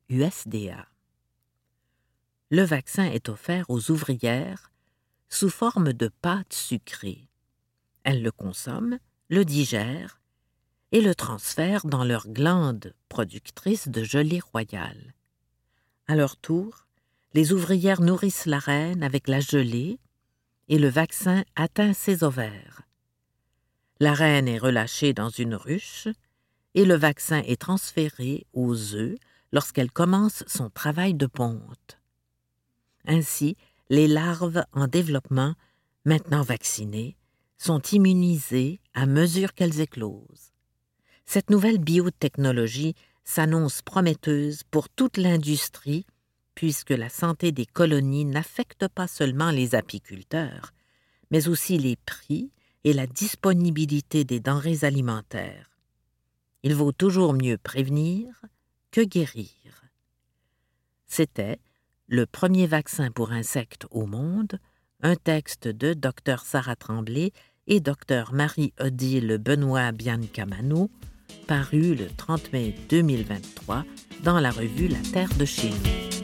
USDA. 0.10 0.88
Le 2.52 2.64
vaccin 2.64 3.06
est 3.06 3.30
offert 3.30 3.66
aux 3.70 3.90
ouvrières 3.92 4.72
sous 5.30 5.50
forme 5.50 5.94
de 5.94 6.10
pâte 6.22 6.54
sucrée. 6.54 7.30
Elles 8.04 8.22
le 8.22 8.32
consomment, 8.32 9.00
le 9.30 9.46
digèrent 9.46 10.22
et 10.92 11.02
le 11.02 11.16
transfèrent 11.16 11.86
dans 11.86 12.04
leurs 12.04 12.28
glandes 12.28 12.94
productrices 13.10 13.88
de 13.88 14.04
gelée 14.04 14.40
royale. 14.40 15.16
À 16.08 16.16
leur 16.16 16.38
tour, 16.38 16.86
les 17.34 17.52
ouvrières 17.52 18.02
nourrissent 18.02 18.46
la 18.46 18.60
reine 18.60 19.02
avec 19.02 19.28
la 19.28 19.40
gelée 19.40 20.00
et 20.68 20.78
le 20.78 20.88
vaccin 20.88 21.44
atteint 21.56 21.94
ses 21.94 22.24
ovaires. 22.24 22.85
La 24.00 24.14
reine 24.14 24.48
est 24.48 24.58
relâchée 24.58 25.14
dans 25.14 25.30
une 25.30 25.56
ruche 25.56 26.10
et 26.74 26.84
le 26.84 26.96
vaccin 26.96 27.42
est 27.46 27.62
transféré 27.62 28.46
aux 28.54 28.94
œufs 28.96 29.16
lorsqu'elle 29.54 29.92
commence 29.92 30.44
son 30.48 30.70
travail 30.70 31.14
de 31.14 31.28
ponte. 31.28 31.98
Ainsi, 33.08 33.56
les 33.90 34.08
larves 34.08 34.66
en 34.74 34.88
développement, 34.88 35.56
maintenant 36.04 36.42
vaccinées, 36.42 37.16
sont 37.58 37.82
immunisées 37.94 38.82
à 38.94 39.06
mesure 39.06 39.54
qu'elles 39.54 39.80
éclosent. 39.80 40.52
Cette 41.26 41.50
nouvelle 41.50 41.78
biotechnologie 41.78 42.96
s'annonce 43.24 43.82
prometteuse 43.82 44.64
pour 44.70 44.90
toute 44.90 45.16
l'industrie, 45.18 46.06
puisque 46.54 46.92
la 46.92 47.10
santé 47.10 47.54
des 47.54 47.66
colonies 47.66 48.26
n'affecte 48.26 48.88
pas 48.90 49.08
seulement 49.08 49.52
les 49.52 49.74
apiculteurs, 49.74 50.74
mais 51.32 51.48
aussi 51.48 51.78
les 51.78 51.96
prix 51.96 52.52
et 52.86 52.94
la 52.94 53.08
disponibilité 53.08 54.24
des 54.24 54.40
denrées 54.40 54.84
alimentaires. 54.84 55.72
Il 56.64 56.76
vaut 56.76 56.92
toujours 56.92 57.34
mieux 57.34 57.58
prévenir 57.58 58.46
que 58.92 59.02
guérir. 59.02 59.50
C'était 61.08 61.60
le 62.08 62.28
premier 62.28 62.68
vaccin 62.68 63.12
pour 63.12 63.32
insectes 63.32 63.88
au 63.90 64.06
monde, 64.06 64.60
un 65.02 65.16
texte 65.16 65.68
de 65.68 65.94
Dr 65.94 66.40
Sarah 66.40 66.76
Tremblay 66.76 67.32
et 67.68 67.80
Dr 67.80 68.32
Marie-Odile 68.32 69.40
Benoît 69.40 69.92
Biancamano, 69.92 70.92
paru 71.48 71.96
le 71.96 72.08
30 72.08 72.54
mai 72.54 72.76
2023 72.90 73.84
dans 74.24 74.40
la 74.40 74.52
revue 74.52 74.88
La 74.88 75.02
Terre 75.12 75.34
de 75.40 75.46
nous. 75.46 76.15